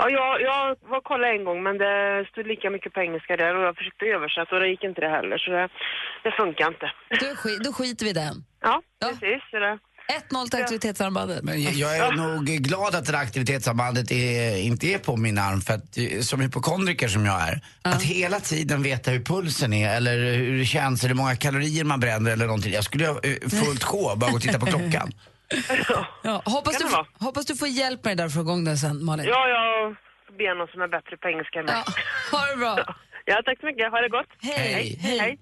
Ja, 0.00 0.10
jag, 0.10 0.40
jag 0.42 0.76
var 0.88 0.98
och 0.98 1.04
kollade 1.04 1.32
en 1.32 1.44
gång 1.44 1.62
men 1.62 1.78
det 1.78 2.26
stod 2.30 2.46
lika 2.46 2.70
mycket 2.70 2.92
på 2.92 3.00
engelska 3.00 3.36
där 3.36 3.54
och 3.54 3.62
jag 3.62 3.76
försökte 3.76 4.04
översätta 4.06 4.54
och 4.54 4.60
det 4.60 4.68
gick 4.68 4.84
inte 4.84 5.00
det 5.00 5.08
heller 5.08 5.38
så 5.38 5.50
det, 5.50 5.68
det 6.22 6.30
funkar 6.30 6.68
inte. 6.68 6.92
Då, 7.10 7.26
sk- 7.26 7.62
då 7.64 7.72
skiter 7.72 8.04
vi 8.04 8.10
i 8.10 8.14
den. 8.14 8.34
Ja, 8.60 8.82
precis. 9.00 9.42
Så 9.50 9.58
det, 9.58 9.78
1-0 10.30 10.50
till 10.50 10.60
aktivitetsarmbandet. 10.62 11.42
Men 11.44 11.62
jag, 11.62 11.72
jag 11.72 11.96
är 11.96 12.12
nog 12.12 12.44
glad 12.46 12.94
att 12.94 13.04
det 13.06 13.12
där 13.12 13.18
aktivitetssambandet 13.18 14.10
är, 14.10 14.56
inte 14.56 14.86
är 14.86 14.98
på 14.98 15.16
min 15.16 15.38
arm 15.38 15.60
för 15.60 15.74
att 15.74 15.98
eh, 15.98 16.20
som 16.20 16.40
hypokondriker 16.40 17.08
som 17.08 17.26
jag 17.26 17.48
är, 17.48 17.60
att 17.82 18.02
hela 18.02 18.40
tiden 18.40 18.82
veta 18.82 19.10
hur 19.10 19.24
pulsen 19.24 19.72
är 19.72 19.96
eller 19.96 20.18
hur 20.18 20.58
det 20.58 20.64
känns, 20.64 21.04
eller 21.04 21.14
hur 21.14 21.22
många 21.22 21.36
kalorier 21.36 21.84
man 21.84 22.00
bränner 22.00 22.30
eller 22.30 22.46
någonting. 22.46 22.72
Jag 22.72 22.84
skulle 22.84 23.06
ha 23.06 23.20
eh, 23.22 23.48
fullt 23.48 23.84
sjå 23.84 24.16
bara 24.16 24.30
gå 24.30 24.36
och 24.36 24.42
titta 24.42 24.58
på 24.58 24.66
klockan. 24.74 25.12
Ja, 26.22 26.42
hoppas, 26.44 26.78
du, 26.78 26.84
hoppas 27.24 27.46
du 27.46 27.56
får 27.56 27.68
hjälp 27.68 28.04
med 28.04 28.16
det 28.16 28.22
där 28.22 28.30
för 28.30 28.40
igång 28.40 28.64
den 28.64 28.78
sen, 28.78 29.04
Malin. 29.04 29.26
ja, 29.26 29.48
jag 29.48 29.96
ber 30.38 30.58
någon 30.58 30.68
som 30.68 30.80
är 30.82 30.88
bättre 30.88 31.16
på 31.16 31.28
engelska 31.28 31.58
än 31.58 31.64
mig. 31.64 31.74
Ha 32.32 32.46
det 32.50 32.56
bra. 32.56 32.94
Ja, 33.24 33.42
tack 33.44 33.60
så 33.60 33.66
mycket. 33.66 33.90
Ha 33.90 34.00
det 34.00 34.08
gott. 34.08 34.26
Hej. 34.40 34.98
Hej. 35.00 35.38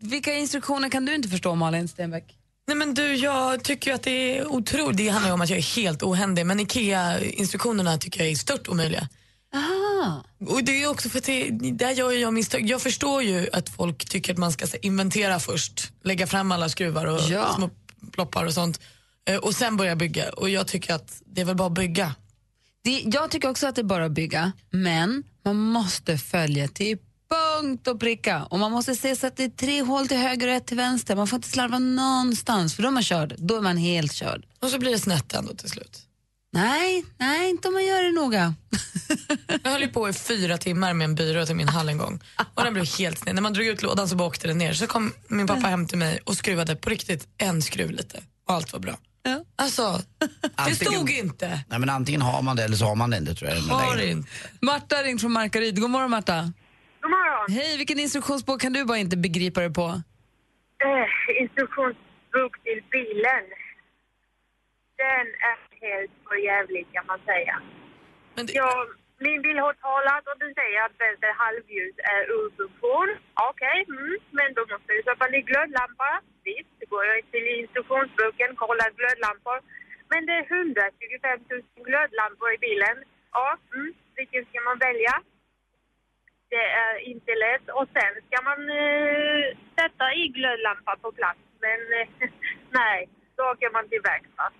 Vilka 0.00 0.34
instruktioner 0.34 0.88
kan 0.88 1.04
du 1.06 1.14
inte 1.14 1.28
förstå, 1.28 1.54
Malin 1.54 1.88
Stenbeck? 1.88 2.24
Nej 2.66 2.76
men 2.76 2.94
du, 2.94 3.14
jag 3.14 3.64
tycker 3.64 3.90
ju 3.90 3.94
att 3.94 4.02
det 4.02 4.38
är 4.38 4.46
otroligt. 4.46 4.96
Det 4.96 5.08
handlar 5.08 5.28
ju 5.28 5.34
om 5.34 5.40
att 5.40 5.50
jag 5.50 5.58
är 5.58 5.76
helt 5.76 6.02
ohändig 6.02 6.46
men 6.46 6.60
IKEA-instruktionerna 6.60 7.98
tycker 7.98 8.20
jag 8.20 8.30
är 8.30 8.34
stört 8.34 8.68
omöjliga. 8.68 9.08
Aha. 9.54 10.24
Och 10.48 10.64
det 10.64 10.82
är 10.82 10.90
också 10.90 11.08
för 11.08 11.18
att 11.18 11.24
det, 11.24 11.50
där 11.72 11.90
gör 11.90 12.10
jag 12.12 12.34
misstag. 12.34 12.70
Jag 12.70 12.82
förstår 12.82 13.22
ju 13.22 13.48
att 13.52 13.68
folk 13.68 14.08
tycker 14.08 14.32
att 14.32 14.38
man 14.38 14.52
ska 14.52 14.66
inventera 14.82 15.40
först, 15.40 15.92
lägga 16.04 16.26
fram 16.26 16.52
alla 16.52 16.68
skruvar 16.68 17.06
och 17.06 17.20
Ja. 17.30 17.54
små 17.56 17.70
ploppar 18.12 18.44
och 18.46 18.54
sånt 18.54 18.80
eh, 19.28 19.36
och 19.36 19.54
sen 19.54 19.76
börja 19.76 19.96
bygga. 19.96 20.30
Och 20.30 20.50
jag 20.50 20.66
tycker 20.66 20.94
att 20.94 21.22
det 21.26 21.40
är 21.40 21.44
väl 21.44 21.56
bara 21.56 21.66
att 21.66 21.74
bygga. 21.74 22.14
Det, 22.84 23.02
jag 23.04 23.30
tycker 23.30 23.50
också 23.50 23.66
att 23.66 23.74
det 23.74 23.80
är 23.80 23.84
bara 23.84 24.04
att 24.04 24.12
bygga, 24.12 24.52
men 24.70 25.22
man 25.44 25.56
måste 25.56 26.18
följa 26.18 26.68
till 26.68 26.98
punkt 27.64 27.88
och 27.88 28.00
pricka. 28.00 28.44
Och 28.44 28.58
man 28.58 28.72
måste 28.72 28.94
se 28.94 29.16
så 29.16 29.26
att 29.26 29.36
det 29.36 29.44
är 29.44 29.48
tre 29.48 29.82
hål 29.82 30.08
till 30.08 30.16
höger 30.16 30.48
och 30.48 30.54
ett 30.54 30.66
till 30.66 30.76
vänster. 30.76 31.16
Man 31.16 31.26
får 31.26 31.36
inte 31.36 31.48
slarva 31.48 31.78
någonstans, 31.78 32.74
för 32.74 32.82
då 32.82 32.88
är 32.88 32.92
man 32.92 33.02
körd. 33.02 33.34
Då 33.38 33.56
är 33.56 33.60
man 33.60 33.76
helt 33.76 34.12
körd. 34.12 34.46
Och 34.60 34.68
så 34.68 34.78
blir 34.78 34.90
det 34.90 34.98
snett 34.98 35.34
ändå 35.34 35.54
till 35.54 35.70
slut. 35.70 36.00
Nej, 36.52 37.04
nej, 37.18 37.50
inte 37.50 37.68
om 37.68 37.74
man 37.74 37.84
gör 37.86 38.02
det 38.02 38.12
noga. 38.12 38.54
Jag 39.62 39.70
höll 39.70 39.82
ju 39.82 39.88
på 39.88 40.08
i 40.08 40.12
fyra 40.12 40.58
timmar 40.58 40.94
med 40.94 41.04
en 41.04 41.14
byrå 41.14 41.46
till 41.46 41.56
min 41.56 41.68
hall 41.68 41.88
en 41.88 41.98
gång. 41.98 42.20
Och 42.54 42.64
den 42.64 42.72
blev 42.74 42.98
helt 42.98 43.18
sned. 43.18 43.34
När 43.34 43.42
man 43.42 43.52
drog 43.52 43.66
ut 43.66 43.82
lådan 43.82 44.08
så 44.08 44.16
bara 44.16 44.28
åkte 44.28 44.48
den 44.48 44.58
ner. 44.58 44.72
Så 44.74 44.86
kom 44.86 45.12
min 45.28 45.46
pappa 45.46 45.68
hem 45.68 45.86
till 45.86 45.98
mig 45.98 46.18
och 46.24 46.36
skruvade 46.36 46.76
på 46.76 46.90
riktigt 46.90 47.28
en 47.38 47.62
skruv 47.62 47.90
lite. 47.90 48.20
Och 48.48 48.54
allt 48.54 48.72
var 48.72 48.80
bra. 48.80 48.96
Ja. 49.22 49.44
Alltså, 49.56 50.02
det 50.18 50.28
Antingen- 50.54 50.92
stod 50.92 51.10
inte. 51.10 51.60
Nej 51.68 51.78
men 51.78 51.90
antingen 51.90 52.22
har 52.22 52.42
man 52.42 52.56
det 52.56 52.64
eller 52.64 52.76
så 52.76 52.84
har 52.84 52.94
man 52.94 53.10
det 53.10 53.16
inte 53.16 53.34
tror 53.34 53.50
jag. 53.50 53.60
Har 53.60 53.96
det 53.96 54.10
inte. 54.10 54.28
Marta 54.60 54.96
ringt 55.02 55.20
från 55.20 55.32
Markaryd. 55.32 55.80
God 55.80 55.90
morgon, 55.90 56.10
Marta. 56.10 56.52
Morgon. 57.48 57.56
Hej, 57.56 57.76
vilken 57.76 57.98
instruktionsbok 57.98 58.60
kan 58.60 58.72
du 58.72 58.84
bara 58.84 58.98
inte 58.98 59.16
begripa 59.16 59.60
dig 59.60 59.72
på? 59.80 59.86
Eh, 60.84 61.08
instruktionsbok 61.42 62.52
till 62.64 62.80
bilen. 62.90 63.44
Den 65.04 65.26
är 65.50 65.58
helt 65.84 66.12
för 66.28 66.36
jävlig 66.50 66.86
kan 66.92 67.06
man 67.06 67.20
säga. 67.30 67.54
Men 68.34 68.46
det, 68.46 68.52
Ja, 68.52 68.72
min 69.26 69.42
bil 69.42 69.58
har 69.66 69.74
talat 69.88 70.24
och 70.30 70.38
den 70.42 70.52
säger 70.60 70.78
att 70.86 70.96
vänster 71.04 71.32
halvljus 71.44 71.96
är 72.14 72.22
ur 72.36 72.48
funktion. 72.58 73.08
Okej, 73.50 73.78
mm, 73.88 74.16
men 74.38 74.48
då 74.56 74.62
måste 74.70 74.90
du 74.96 75.02
köpa 75.08 75.26
ny 75.34 75.40
glödlampa. 75.50 76.10
Visst, 76.46 76.72
det 76.80 76.86
går 76.92 77.04
jag 77.10 77.16
till 77.32 77.46
instruktionsboken, 77.62 78.50
kollar 78.64 78.90
glödlampor. 78.98 79.58
Men 80.10 80.20
det 80.26 80.34
är 80.40 80.44
125 80.50 81.40
000 81.50 81.88
glödlampor 81.88 82.48
i 82.56 82.58
bilen. 82.68 82.96
Ja, 83.36 83.46
mm, 83.74 83.90
vilken 84.18 84.42
ska 84.48 84.58
man 84.68 84.78
välja? 84.88 85.14
Det 86.54 86.66
är 86.86 86.94
inte 87.12 87.32
lätt. 87.44 87.66
Och 87.78 87.86
sen 87.96 88.12
ska 88.26 88.36
man 88.50 88.60
eh, 88.82 89.44
sätta 89.78 90.04
i 90.20 90.22
glödlampa 90.36 90.92
på 91.02 91.08
plats. 91.18 91.40
Men 91.64 91.80
eh, 91.98 92.08
nej, 92.80 92.98
då 93.36 93.42
åker 93.52 93.68
man 93.76 93.84
till 93.90 94.00
verkstad. 94.12 94.50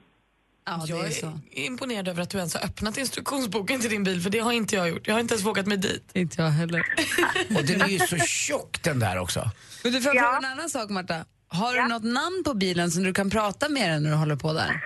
Ja, 0.66 0.72
det 0.87 0.92
jag 0.92 1.07
är 1.07 1.11
så. 1.11 1.26
är 1.52 1.64
imponerad 1.70 2.09
över 2.09 2.22
att 2.22 2.30
du 2.30 2.38
ens 2.38 2.54
har 2.54 2.64
öppnat 2.68 2.96
instruktionsboken 2.98 3.80
till 3.80 3.90
din 3.90 4.04
bil 4.04 4.20
för 4.20 4.30
det 4.30 4.38
har 4.38 4.52
inte 4.52 4.76
jag 4.76 4.88
gjort. 4.88 5.07
Jag 5.07 5.14
har 5.14 5.20
inte 5.20 5.35
ens 5.35 5.46
vågat 5.46 5.66
mig 5.66 5.76
dit. 5.78 6.11
Inte 6.14 6.42
jag 6.42 6.48
heller. 6.50 6.80
Och 7.57 7.64
den 7.70 7.80
är 7.83 7.88
ju 7.88 7.98
så 7.98 8.16
tjock 8.16 8.83
den 8.83 8.98
där 8.98 9.18
också. 9.20 9.40
Men 9.85 9.92
du, 9.92 10.00
får 10.02 10.14
jag 10.14 10.24
Ja. 10.24 10.33
fråga 10.33 10.38
en 10.48 10.52
annan 10.59 10.68
sak, 10.70 10.90
Marta? 10.90 11.14
Har 11.48 11.74
Ja. 11.74 11.83
du 11.83 11.88
något 11.88 12.04
namn 12.04 12.42
på 12.46 12.54
bilen 12.54 12.90
som 12.90 13.02
du 13.04 13.12
kan 13.14 13.30
prata 13.30 13.68
med 13.68 13.90
den 13.90 14.02
när 14.02 14.11
du 14.11 14.16
håller 14.16 14.37
på 14.37 14.52
där? 14.52 14.70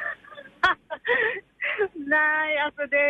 nej, 2.18 2.58
alltså 2.64 2.82
det, 2.94 3.04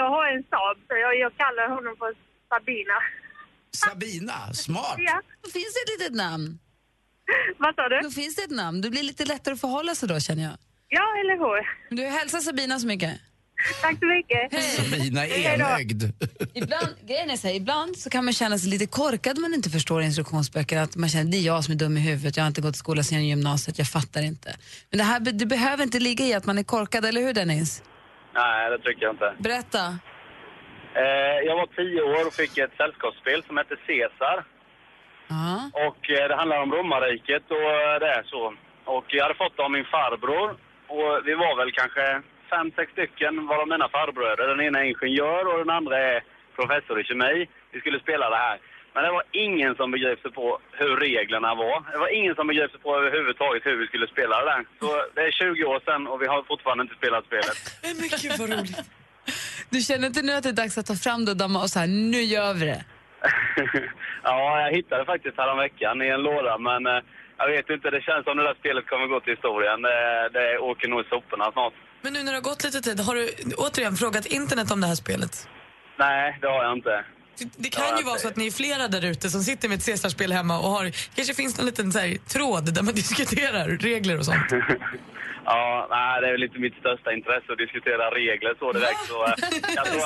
jag 0.00 0.08
har 0.16 0.26
en 0.34 0.42
Saab 0.50 0.76
så 0.88 0.94
jag, 1.04 1.12
jag 1.24 1.32
kallar 1.42 1.68
honom 1.76 1.94
för 1.98 2.10
Sabina. 2.50 2.96
Sabina, 3.76 4.52
smart. 4.52 4.94
Ja, 4.98 5.20
Det 5.44 5.50
finns 5.50 5.76
ett 5.84 6.00
litet 6.00 6.14
namn. 6.16 6.58
Vad 7.58 7.74
sa 7.74 7.88
du? 7.88 8.00
Då 8.00 8.10
finns 8.10 8.36
det 8.36 8.42
ett 8.42 8.50
namn. 8.50 8.80
Det 8.80 8.90
blir 8.90 9.02
lite 9.02 9.24
lättare 9.24 9.54
att 9.54 9.60
förhålla 9.60 9.94
sig 9.94 10.08
då 10.08 10.20
känner 10.20 10.42
jag. 10.42 10.52
Ja, 10.88 11.02
eller 11.20 11.38
hur? 11.38 11.96
Du 11.96 12.02
hälsar 12.06 12.40
Sabina 12.40 12.78
så 12.78 12.86
mycket. 12.86 13.20
Tack 13.82 13.98
så 13.98 14.06
mycket. 14.06 14.64
Sabina 14.64 15.20
Hej 15.20 15.56
då. 15.58 15.64
enögd. 15.64 16.02
Ibland, 16.54 16.88
grejen 17.06 17.30
är 17.30 17.36
så 17.36 17.46
här, 17.46 17.54
ibland 17.54 17.96
så 17.98 18.10
kan 18.10 18.24
man 18.24 18.34
känna 18.34 18.58
sig 18.58 18.68
lite 18.70 18.86
korkad 18.86 19.36
om 19.36 19.42
man 19.42 19.54
inte 19.54 19.70
förstår 19.70 20.02
instruktionsböcker. 20.02 20.78
Att 20.78 20.96
man 20.96 21.08
känner 21.08 21.30
det 21.30 21.36
är 21.36 21.42
jag 21.42 21.64
som 21.64 21.72
är 21.74 21.78
dum 21.78 21.96
i 21.96 22.00
huvudet, 22.00 22.36
jag 22.36 22.44
har 22.44 22.48
inte 22.48 22.60
gått 22.60 22.74
i 22.74 22.78
skola 22.78 23.02
sedan 23.02 23.26
gymnasiet, 23.26 23.78
jag 23.78 23.88
fattar 23.88 24.22
inte. 24.22 24.56
Men 24.90 24.98
det 24.98 25.04
här 25.04 25.20
det 25.20 25.46
behöver 25.46 25.82
inte 25.84 25.98
ligga 25.98 26.24
i 26.24 26.34
att 26.34 26.46
man 26.46 26.58
är 26.58 26.62
korkad, 26.62 27.04
eller 27.04 27.20
hur 27.20 27.32
Dennis? 27.32 27.82
Nej, 28.34 28.70
det 28.70 28.78
tycker 28.78 29.02
jag 29.02 29.14
inte. 29.14 29.34
Berätta. 29.38 29.98
Eh, 30.94 31.38
jag 31.46 31.56
var 31.56 31.66
tio 31.66 32.02
år 32.02 32.26
och 32.26 32.32
fick 32.32 32.58
ett 32.58 32.76
sällskapsspel 32.76 33.42
som 33.42 33.56
hette 33.56 33.76
Caesar. 33.86 34.44
Och 35.86 36.10
eh, 36.10 36.28
det 36.28 36.36
handlar 36.36 36.62
om 36.62 36.72
romarriket 36.72 37.50
och 37.50 37.70
eh, 37.80 37.98
det 38.00 38.10
är 38.18 38.22
så. 38.22 38.54
Och 38.84 39.04
jag 39.08 39.22
hade 39.22 39.34
fått 39.34 39.56
det 39.56 39.62
av 39.62 39.70
min 39.70 39.84
farbror. 39.84 40.48
Och 40.86 41.12
vi 41.26 41.34
var 41.34 41.56
väl 41.56 41.72
kanske 41.72 42.22
fem, 42.50 42.72
sex 42.76 42.92
stycken, 42.92 43.46
varav 43.46 43.68
mina 43.68 43.88
farbröder. 43.88 44.48
Den 44.48 44.60
ena 44.66 44.78
är 44.80 44.84
ingenjör 44.84 45.44
och 45.52 45.58
den 45.58 45.70
andra 45.70 45.98
är 45.98 46.22
professor 46.56 47.00
i 47.00 47.04
kemi. 47.04 47.48
Vi 47.72 47.80
skulle 47.80 48.00
spela 48.00 48.30
det 48.30 48.36
här. 48.36 48.58
Men 48.94 49.04
det 49.04 49.10
var 49.10 49.22
ingen 49.30 49.74
som 49.74 49.90
begrep 49.90 50.20
sig 50.20 50.32
på 50.32 50.58
hur 50.72 50.96
reglerna 50.96 51.54
var. 51.54 51.92
Det 51.92 51.98
var 51.98 52.08
ingen 52.08 52.34
som 52.34 52.46
begrep 52.46 52.70
sig 52.70 52.80
på 52.80 52.96
överhuvudtaget 52.96 53.66
hur 53.66 53.76
vi 53.76 53.86
skulle 53.86 54.06
spela 54.06 54.38
det 54.40 54.44
där. 54.44 54.64
Så 54.80 54.88
det 55.14 55.20
är 55.20 55.30
20 55.30 55.64
år 55.64 55.80
sedan 55.84 56.06
och 56.06 56.22
vi 56.22 56.26
har 56.26 56.42
fortfarande 56.42 56.82
inte 56.82 56.94
spelat 56.94 57.24
spelet. 57.24 57.56
Men 57.82 58.08
gud 58.22 58.32
vad 58.38 58.50
roligt. 58.50 59.01
Du 59.72 59.80
känner 59.80 60.06
inte 60.06 60.22
nu 60.22 60.32
att 60.32 60.42
det 60.42 60.48
är 60.48 60.60
dags 60.62 60.78
att 60.78 60.86
ta 60.86 60.94
fram 60.94 61.24
det 61.24 61.44
och 61.44 61.70
så 61.70 61.78
här, 61.78 61.86
nu 61.86 62.22
gör 62.34 62.54
vi 62.54 62.64
det? 62.66 62.84
Ja, 64.24 64.60
jag 64.60 64.70
hittade 64.76 65.04
faktiskt 65.04 65.36
häromveckan 65.36 66.02
i 66.02 66.08
en 66.08 66.22
låda, 66.22 66.58
men 66.58 66.86
eh, 66.86 67.02
jag 67.38 67.48
vet 67.54 67.70
inte, 67.70 67.90
det 67.90 68.02
känns 68.08 68.24
som 68.24 68.36
det 68.36 68.44
där 68.48 68.56
spelet 68.62 68.84
kommer 68.90 69.06
gå 69.06 69.20
till 69.20 69.34
historien. 69.36 69.82
Det, 69.82 69.98
det 70.36 70.58
åker 70.58 70.88
nog 70.88 71.00
i 71.00 71.04
soporna 71.12 71.52
snart. 71.52 71.74
Men 72.02 72.12
nu 72.12 72.18
när 72.22 72.32
det 72.32 72.38
har 72.38 72.48
gått 72.50 72.64
lite 72.64 72.80
tid, 72.80 73.00
har 73.00 73.14
du 73.14 73.24
återigen 73.56 73.96
frågat 73.96 74.26
internet 74.26 74.70
om 74.74 74.80
det 74.80 74.86
här 74.86 74.94
spelet? 74.94 75.48
Nej, 75.98 76.38
det 76.40 76.48
har 76.54 76.64
jag 76.64 76.72
inte. 76.78 77.04
Det 77.64 77.70
kan 77.78 77.98
ju 77.98 78.04
vara 78.04 78.18
så 78.18 78.28
att 78.28 78.36
ni 78.36 78.46
är 78.46 78.50
flera 78.50 78.88
där 78.88 79.04
ute 79.04 79.30
som 79.30 79.40
sitter 79.40 79.68
med 79.68 79.78
ett 79.78 79.86
Caesarspel 79.86 80.32
hemma 80.32 80.58
och 80.58 80.70
har, 80.76 80.84
kanske 81.16 81.34
finns 81.34 81.58
någon 81.58 81.66
liten 81.66 81.92
så 81.92 81.98
här, 81.98 82.16
tråd 82.34 82.74
där 82.74 82.82
man 82.82 82.94
diskuterar 83.02 83.68
regler 83.68 84.18
och 84.18 84.24
sånt. 84.24 84.48
Ja, 85.44 85.86
nej, 85.90 86.20
det 86.20 86.28
är 86.28 86.32
väl 86.32 86.42
inte 86.42 86.58
mitt 86.58 86.74
största 86.82 87.12
intresse 87.12 87.52
att 87.52 87.58
diskutera 87.58 88.04
regler 88.20 88.54
så 88.58 88.72
direkt. 88.72 89.02
Så, 89.08 89.24
eh, 89.26 89.32
jag, 89.76 89.84
tror, 89.86 90.02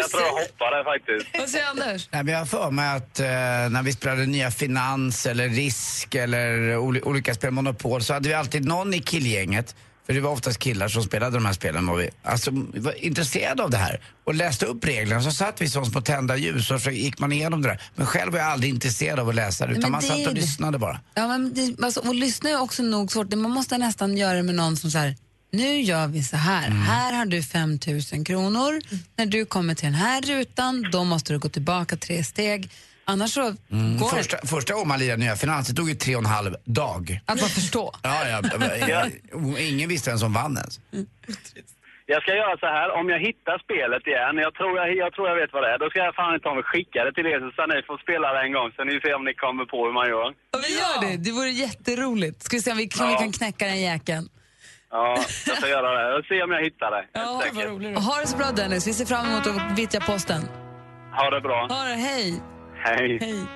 jag 0.00 0.10
tror 0.10 0.22
jag 0.22 0.32
hoppar 0.32 0.70
där 0.76 0.84
faktiskt. 0.84 1.38
Vad 1.38 1.48
säger 1.48 1.66
Anders? 1.70 2.08
Nej, 2.12 2.24
men 2.24 2.32
jag 2.32 2.38
har 2.40 2.46
för 2.46 2.70
mig 2.70 2.96
att 2.96 3.20
eh, 3.20 3.26
när 3.70 3.82
vi 3.82 3.92
spelade 3.92 4.26
nya 4.26 4.50
Finans 4.50 5.26
eller 5.26 5.48
Risk 5.48 6.14
eller 6.14 6.76
oli- 6.76 7.02
olika 7.04 7.34
spel 7.34 7.50
Monopol 7.50 8.02
så 8.02 8.12
hade 8.14 8.28
vi 8.28 8.34
alltid 8.34 8.64
någon 8.64 8.94
i 8.94 8.98
killgänget, 8.98 9.76
för 10.06 10.14
det 10.14 10.20
var 10.20 10.30
oftast 10.30 10.58
killar 10.58 10.88
som 10.88 11.02
spelade 11.02 11.36
de 11.36 11.46
här 11.46 11.52
spelen, 11.52 11.86
var 11.86 11.96
vi, 11.96 12.10
alltså, 12.22 12.50
var 12.74 13.04
intresserade 13.04 13.62
av 13.62 13.70
det 13.70 13.76
här 13.76 14.00
och 14.24 14.34
läste 14.34 14.66
upp 14.66 14.84
reglerna. 14.84 15.22
Så 15.22 15.30
satt 15.30 15.60
vi 15.60 15.68
som 15.68 15.86
små 15.86 16.00
tända 16.00 16.36
ljus 16.36 16.70
och 16.70 16.80
så 16.80 16.90
gick 16.90 17.18
man 17.18 17.32
igenom 17.32 17.62
det 17.62 17.68
där. 17.68 17.82
Men 17.94 18.06
själv 18.06 18.32
var 18.32 18.38
jag 18.38 18.48
aldrig 18.48 18.72
intresserad 18.72 19.20
av 19.20 19.28
att 19.28 19.34
läsa 19.34 19.66
det, 19.66 19.72
utan 19.72 19.82
men 19.82 19.92
man 19.92 20.00
det 20.00 20.06
satt 20.06 20.26
och 20.26 20.34
det. 20.34 20.40
lyssnade 20.40 20.78
bara. 20.78 21.00
Ja, 21.14 21.28
men 21.28 21.54
det, 21.54 21.84
alltså, 21.84 22.00
och 22.00 22.14
lyssna 22.14 22.50
är 22.50 22.60
också 22.60 22.82
nog 22.82 23.12
svårt. 23.12 23.34
Man 23.34 23.50
måste 23.50 23.78
nästan 23.78 24.16
göra 24.16 24.36
det 24.36 24.42
med 24.42 24.54
någon 24.54 24.76
som 24.76 24.90
här, 24.94 25.16
nu 25.52 25.80
gör 25.80 26.06
vi 26.06 26.22
så 26.22 26.36
här. 26.36 26.68
Här 26.70 27.12
har 27.12 27.26
du 27.26 27.42
5 27.42 27.78
000 28.12 28.24
kronor. 28.24 28.80
När 29.16 29.26
du 29.26 29.44
kommer 29.44 29.74
till 29.74 29.84
den 29.84 29.94
här 29.94 30.22
rutan, 30.22 30.86
då 30.92 31.04
måste 31.04 31.32
du 31.32 31.38
gå 31.38 31.48
tillbaka 31.48 31.96
tre 31.96 32.24
steg. 32.24 32.70
Annars 33.08 33.30
så 33.34 33.40
Mm. 33.70 33.96
går 33.98 34.08
Första, 34.08 34.36
första 34.46 34.72
gången 34.74 34.88
man 34.88 34.98
lirade 34.98 35.20
nya 35.24 35.36
Finans, 35.36 35.68
det 35.68 35.74
tog 35.74 35.88
ju 35.88 35.94
tre 35.94 36.14
och 36.16 36.22
en 36.22 36.26
halv 36.38 36.52
dag. 36.64 37.02
det 37.26 37.32
att 37.32 37.38
bara 37.40 37.48
förstå. 37.60 37.84
Ja, 38.02 38.28
ja, 38.28 38.40
ingen, 39.32 39.56
ingen 39.58 39.88
visste 39.88 40.10
vem 40.10 40.18
som 40.18 40.32
vann 40.32 40.56
ens. 40.56 40.80
Jag 42.08 42.22
ska 42.22 42.30
göra 42.42 42.54
så 42.64 42.66
här, 42.66 42.88
om 43.00 43.06
jag 43.14 43.20
hittar 43.28 43.56
spelet 43.66 44.04
igen, 44.12 44.34
jag 44.46 44.52
tror 44.58 44.72
jag, 44.80 44.86
jag, 45.02 45.10
tror 45.14 45.26
jag 45.30 45.36
vet 45.42 45.50
vad 45.56 45.62
det 45.64 45.70
är, 45.74 45.78
då 45.78 45.86
ska 45.90 45.98
jag 45.98 46.14
fan 46.20 46.40
ta 46.40 46.54
mig 46.54 46.64
skicka 46.72 46.98
det 47.06 47.12
till 47.16 47.26
er 47.32 47.38
så 47.56 47.62
ni 47.74 47.78
får 47.88 47.98
spela 48.06 48.26
det 48.34 48.40
en 48.46 48.52
gång 48.58 48.68
så 48.76 48.80
ni 48.90 48.94
ser 49.02 49.14
om 49.18 49.24
ni 49.30 49.34
kommer 49.44 49.64
på 49.72 49.78
hur 49.86 49.92
man 50.00 50.06
gör. 50.14 50.28
Ja, 50.52 50.58
vi 50.66 50.70
gör 50.82 50.96
det. 51.06 51.16
Det 51.24 51.32
vore 51.38 51.50
jätteroligt. 51.66 52.38
Ska 52.46 52.52
vi 52.56 52.62
se 52.62 52.70
om 52.74 52.78
vi, 52.82 52.88
om 53.00 53.06
vi 53.06 53.12
Ja. 53.12 53.18
kan 53.24 53.32
knäcka 53.38 53.64
den 53.72 53.80
jäkeln. 53.90 54.24
Ja, 54.90 55.24
jag 55.46 55.56
ska 55.58 55.68
göra 55.76 55.88
det. 55.96 56.02
Jag 56.14 56.24
ska 56.24 56.34
se 56.34 56.42
om 56.46 56.50
jag 56.56 56.62
hittar 56.68 56.90
det. 56.96 57.04
Ja, 57.12 57.42
vad 57.52 57.64
roligt. 57.64 57.98
Ha 58.08 58.14
det 58.20 58.26
så 58.26 58.36
bra 58.36 58.48
Dennis. 58.60 58.86
Vi 58.86 58.92
ser 59.00 59.06
fram 59.12 59.24
emot 59.26 59.46
att 59.46 59.78
vittja 59.78 60.00
posten. 60.00 60.42
Ha 61.18 61.30
det 61.34 61.40
bra. 61.40 61.60
Ha 61.74 61.84
det, 61.90 61.94
hej. 62.08 62.40
Hej. 62.86 63.18
Hej. 63.20 63.46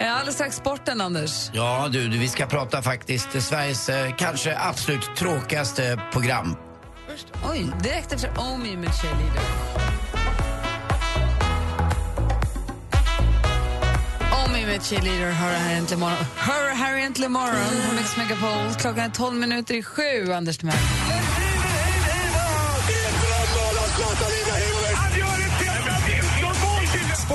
Eh, 0.00 0.12
Alldeles 0.16 0.34
strax 0.34 0.56
sporten, 0.56 1.00
Anders. 1.00 1.50
Ja 1.52 1.88
du, 1.92 2.08
du, 2.08 2.18
vi 2.18 2.28
ska 2.28 2.46
prata 2.46 2.82
faktiskt 2.82 3.42
Sveriges 3.42 3.88
eh, 3.88 4.14
kanske 4.16 4.58
absolut 4.58 5.16
tråkigaste 5.16 6.00
program. 6.12 6.56
Oj, 7.50 7.66
direkt 7.82 8.12
efter 8.12 8.30
Omi 8.38 8.76
med 8.76 8.90
Cheerleader. 8.94 9.40
Omi 14.46 14.66
med 14.66 14.82
Cheerleader 14.82 15.30
hör 15.30 15.50
det 15.50 15.56
här 15.58 15.76
äntligen 15.76 16.00
morgon. 16.00 16.16
Hör 16.36 16.74
här 16.74 16.96
äntligen 16.96 17.32
morgon 17.32 17.88
på 17.88 17.94
Mix 17.94 18.16
Megapol. 18.16 18.74
Klockan 18.78 19.04
är 19.04 19.10
12 19.10 19.36
minuter 19.36 19.74
i 19.74 19.82
sju, 19.82 20.32
Anders 20.32 20.58
Timell. 20.58 20.76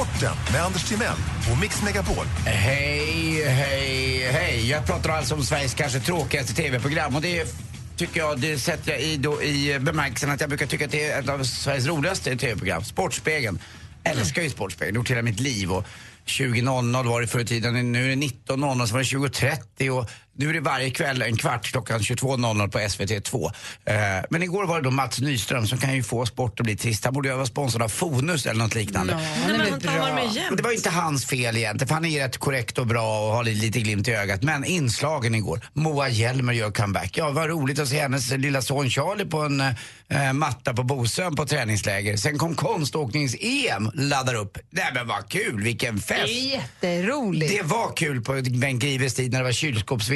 Sporten 0.02 0.36
med 0.54 0.62
Anders 0.62 0.84
Timell 0.84 1.18
och 1.52 1.60
Mix 1.62 1.84
Megapol. 1.84 2.26
Hej, 2.46 3.44
hej, 3.46 4.32
hej. 4.32 4.70
Jag 4.70 4.86
pratar 4.86 5.10
alltså 5.10 5.36
om 5.36 5.44
Sveriges 5.44 5.74
kanske 5.74 6.00
tråkigaste 6.00 6.54
tv-program 6.54 7.16
och 7.16 7.22
det 7.22 7.56
tycker 7.98 8.20
jag, 8.20 8.40
det 8.40 8.58
sätter 8.58 8.92
jag 8.92 9.02
i, 9.02 9.18
då, 9.18 9.42
i 9.44 9.80
bemärkelsen 9.80 10.30
att 10.30 10.42
jag 10.42 10.50
brukar 10.50 10.66
tycka 10.66 10.86
att 10.86 10.92
det 10.92 11.12
är 11.12 11.20
ett 11.20 11.30
av 11.30 11.44
Sveriges 11.44 11.88
roligaste 11.88 12.36
tv-program. 12.36 12.84
Sportspegeln. 12.84 13.60
Jag 14.04 14.14
Älskar 14.14 14.42
ju 14.42 14.50
Sportspegeln, 14.50 14.96
gjort 14.96 15.12
hela 15.12 15.22
mitt 15.22 15.40
liv. 15.40 15.72
Och 15.72 15.86
20.00 16.26 17.08
var 17.08 17.22
det 17.22 17.28
förr 17.28 17.40
i 17.40 17.46
tiden, 17.46 17.92
nu 17.92 18.12
är 18.12 18.16
det 18.16 18.22
19.00, 18.22 18.86
så 18.86 18.94
var 18.94 19.00
det 19.00 19.50
20.30 19.80 19.90
och 19.90 20.10
nu 20.38 20.50
är 20.50 20.54
det 20.54 20.60
varje 20.60 20.90
kväll 20.92 21.22
en 21.22 21.38
kvart 21.38 21.66
klockan 21.72 22.00
22.00 22.00 22.70
på 22.72 22.80
SVT2. 22.80 23.46
Eh, 23.86 23.96
men 24.30 24.44
igår 24.44 24.66
var 24.66 24.78
det 24.78 24.84
då 24.84 24.92
Mats 24.92 25.20
Nyström 25.20 25.68
som 25.68 25.78
kan 25.78 25.96
ju 25.96 26.04
få 26.04 26.26
sport 26.26 26.60
att 26.60 26.64
bli 26.66 26.76
trist. 26.76 27.06
Han 27.06 27.14
borde 27.14 27.30
ju 27.30 27.36
vara 27.36 27.46
sponsrad 27.46 27.82
av 27.82 27.90
Fonus 27.90 28.46
eller 28.46 28.64
något 28.64 28.76
liknande. 28.76 29.20
Men 29.48 29.60
han 29.60 30.16
med 30.16 30.34
jämt. 30.34 30.58
Det 30.58 30.64
var 30.64 30.72
inte 30.72 30.90
hans 30.90 31.26
fel 31.26 31.58
egentligen, 31.58 31.88
för 31.88 31.96
han 31.96 32.06
är 32.06 32.24
rätt 32.24 32.38
korrekt 32.38 32.78
och 32.78 32.88
bra 32.88 33.28
och 33.28 33.34
har 33.36 33.44
lite, 33.44 33.80
glimt 33.80 34.08
i 34.08 34.12
ögat. 34.12 34.44
Men 34.44 34.66
inslagen 34.66 35.36
igår, 35.36 35.70
Moa 35.74 36.10
Hjelmer 36.10 36.54
gör 36.54 36.72
comeback. 36.72 37.18
Ja, 37.18 37.30
vad 37.30 37.50
roligt 37.50 37.80
att 37.80 37.88
se 37.88 38.00
hennes 38.00 38.32
lilla 38.32 38.62
son 38.62 38.90
Charlie 38.90 39.26
på 39.26 39.40
en 39.40 39.62
eh, 39.62 40.34
matta 40.34 40.74
på 40.74 40.84
Bosön 40.84 41.36
på 41.36 41.46
träningsläger. 41.46 42.18
Sen 42.18 42.38
kom 42.38 42.56
konståknings-EM, 42.56 43.92
laddar 43.94 44.36
upp. 44.36 44.58
Nej 44.70 44.92
men 44.94 45.08
vad 45.08 45.30
kul, 45.30 45.64
vilken 45.64 45.96
Det 45.96 46.02
fest! 46.02 46.22
är 46.22 46.52
jätteroligt. 46.52 47.54
Det 47.58 47.64
var 47.64 47.96
kul 47.96 48.22
på 48.22 48.42
Bengt 48.52 48.82
Grives 48.82 49.14
tid 49.14 49.32
när 49.32 49.40
det 49.40 49.46
var 49.46 49.52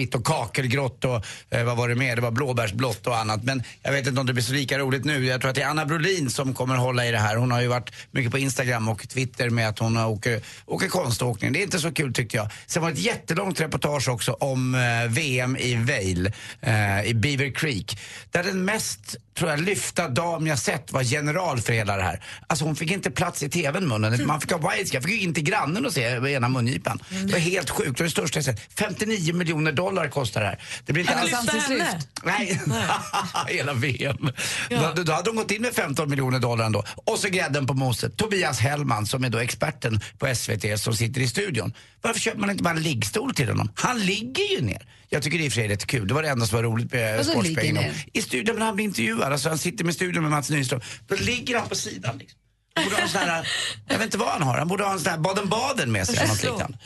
kylskåpsvitt 0.06 0.16
och 0.16 0.26
kakelgrått 0.26 1.06
och 1.06 1.26
eh, 1.50 1.64
vad 1.64 1.78
var 1.78 1.90
det 1.90 1.96
mer? 1.96 2.16
Det 2.16 2.22
var 2.22 2.32
blåbärsblått 2.32 3.08
och 3.08 3.18
annat. 3.18 3.44
Men 3.44 3.64
jag 3.84 3.92
vet 3.92 4.08
inte 4.08 4.20
om 4.20 4.26
det 4.26 4.34
blir 4.34 4.44
så 4.44 4.54
lika 4.54 4.80
roligt 4.80 5.06
nu. 5.06 5.26
Jag 5.26 5.42
tror 5.42 5.50
att 5.50 5.56
det 5.56 5.62
är 5.62 5.70
Anna 5.70 5.86
Brolin 5.86 6.30
som 6.30 6.54
kommer 6.54 6.76
hålla 6.76 7.06
i 7.06 7.12
det 7.12 7.18
här. 7.18 7.36
Hon 7.36 7.52
har 7.52 7.62
ju 7.62 7.68
varit 7.68 7.92
mycket 8.12 8.32
på 8.32 8.38
Instagram 8.38 8.90
och 8.90 9.10
Twitter 9.10 9.50
med 9.50 9.70
att 9.70 9.80
hon 9.80 9.98
åker, 9.98 10.42
åker 10.66 10.88
konståkning. 10.88 11.54
Det 11.54 11.60
är 11.60 11.64
inte 11.64 11.80
så 11.80 11.92
kul 11.92 12.14
tyckte 12.14 12.38
jag. 12.38 12.50
Sen 12.68 12.82
var 12.82 12.90
det 12.90 12.96
ett 12.96 13.06
jättelångt 13.06 13.62
reportage 13.62 14.10
också 14.10 14.34
om 14.34 14.76
eh, 14.76 15.12
VM 15.12 15.58
i 15.58 15.76
Vail, 15.76 16.32
eh, 16.62 17.06
i 17.06 17.14
Beaver 17.14 17.52
Creek. 17.52 17.98
Där 18.32 18.44
den 18.44 18.66
mest 18.66 19.18
tror 19.38 19.50
jag, 19.50 19.60
lyfta 19.60 20.08
dam 20.08 20.48
jag 20.48 20.60
sett 20.60 20.92
var 20.92 21.02
general 21.02 21.62
för 21.62 21.74
hela 21.74 21.98
det 21.98 22.04
här. 22.04 22.24
Alltså 22.48 22.66
hon 22.66 22.76
fick 22.76 22.92
inte 22.92 23.12
plats 23.12 23.44
i 23.44 23.50
tvn 23.50 23.88
munnen. 23.88 24.28
Man 24.28 24.42
fick 24.42 24.52
ha 24.52 24.72
widescreen. 24.72 25.04
fick 25.04 25.12
ju 25.12 25.20
in 25.20 25.34
till 25.34 25.44
grannen 25.44 25.86
och 25.86 25.94
se 25.94 26.02
ena 26.02 26.50
mungipan. 26.50 27.00
Det 27.10 27.32
var 27.32 27.40
helt 27.40 27.70
sjukt. 27.70 27.98
Det 27.98 28.04
var 28.04 28.06
det 28.06 28.12
största 28.12 28.38
jag 28.38 28.46
sett. 28.46 28.62
59 28.78 29.34
miljoner 29.34 29.72
dollar 29.72 29.95
kostar 30.10 30.42
det 30.42 30.48
här. 30.48 30.60
Det 30.86 30.94
blir 30.94 31.04
inte 31.04 31.16
alls... 31.16 31.34
ansiktslyft. 31.34 32.08
Nej, 32.24 32.62
hela 33.48 33.74
VM. 33.74 34.30
Då, 34.70 35.04
då 35.04 35.12
hade 35.12 35.30
de 35.30 35.36
gått 35.36 35.52
in 35.52 35.62
med 35.62 35.74
15 35.74 36.10
miljoner 36.10 36.40
dollar 36.40 36.66
ändå. 36.66 36.84
Och 36.96 37.20
så 37.20 37.30
grädden 37.30 37.68
på 37.68 37.74
moset. 37.74 38.18
Tobias 38.18 38.60
Hellman 38.60 39.06
som 39.06 39.24
är 39.24 39.30
då 39.30 39.38
experten 39.38 40.00
på 40.18 40.36
SVT 40.36 40.80
som 40.80 40.96
sitter 40.96 41.22
i 41.22 41.28
studion. 41.28 41.74
Varför 42.02 42.20
köper 42.20 42.40
man 42.40 42.50
inte 42.50 42.64
bara 42.64 42.74
en 42.74 42.84
liggstol 42.84 43.34
till 43.34 43.50
honom? 43.50 43.72
Han 43.76 44.00
ligger 44.00 44.44
ju 44.52 44.62
ner. 44.62 44.88
Jag 45.10 45.24
tycker 45.24 45.38
det 45.38 45.44
är 45.44 45.46
i 45.46 45.50
och 45.50 45.54
för 45.54 45.62
sig 45.62 45.68
rätt 45.68 45.86
kul. 45.86 46.08
Det 46.08 46.14
var 46.14 46.24
det 46.24 46.30
enda 46.30 46.46
som 46.46 46.56
var 46.56 46.64
roligt 46.64 46.94
med 46.94 47.26
Sportspegeln. 47.26 47.94
I 48.14 48.22
studion 48.22 48.56
när 48.60 48.66
han 48.66 48.76
blir 48.76 48.86
intervjuad, 48.86 49.32
alltså 49.32 49.50
han 49.50 49.58
sitter 49.58 49.86
med 49.86 49.94
studion 49.94 50.24
med 50.24 50.32
Mats 50.32 50.50
Nyström. 50.50 50.82
Då 51.08 51.16
ligger 51.16 51.60
han 51.60 51.70
på 51.70 51.76
sidan 51.76 52.18
liksom. 52.18 52.40
Borde 52.84 52.96
ha 52.96 53.02
en 53.02 53.10
sån 53.10 53.22
här, 53.22 53.48
jag 53.88 53.98
vet 53.98 54.06
inte 54.06 54.18
vad 54.18 54.30
han 54.30 54.42
har, 54.42 54.58
han 54.58 54.68
borde 54.68 54.84
ha 54.84 54.92
en 54.92 55.00
sån 55.00 55.12
här 55.12 55.20
Baden-Baden 55.20 55.92
med 55.92 56.08
sig 56.08 56.28
något 56.28 56.44
liknande. 56.44 56.78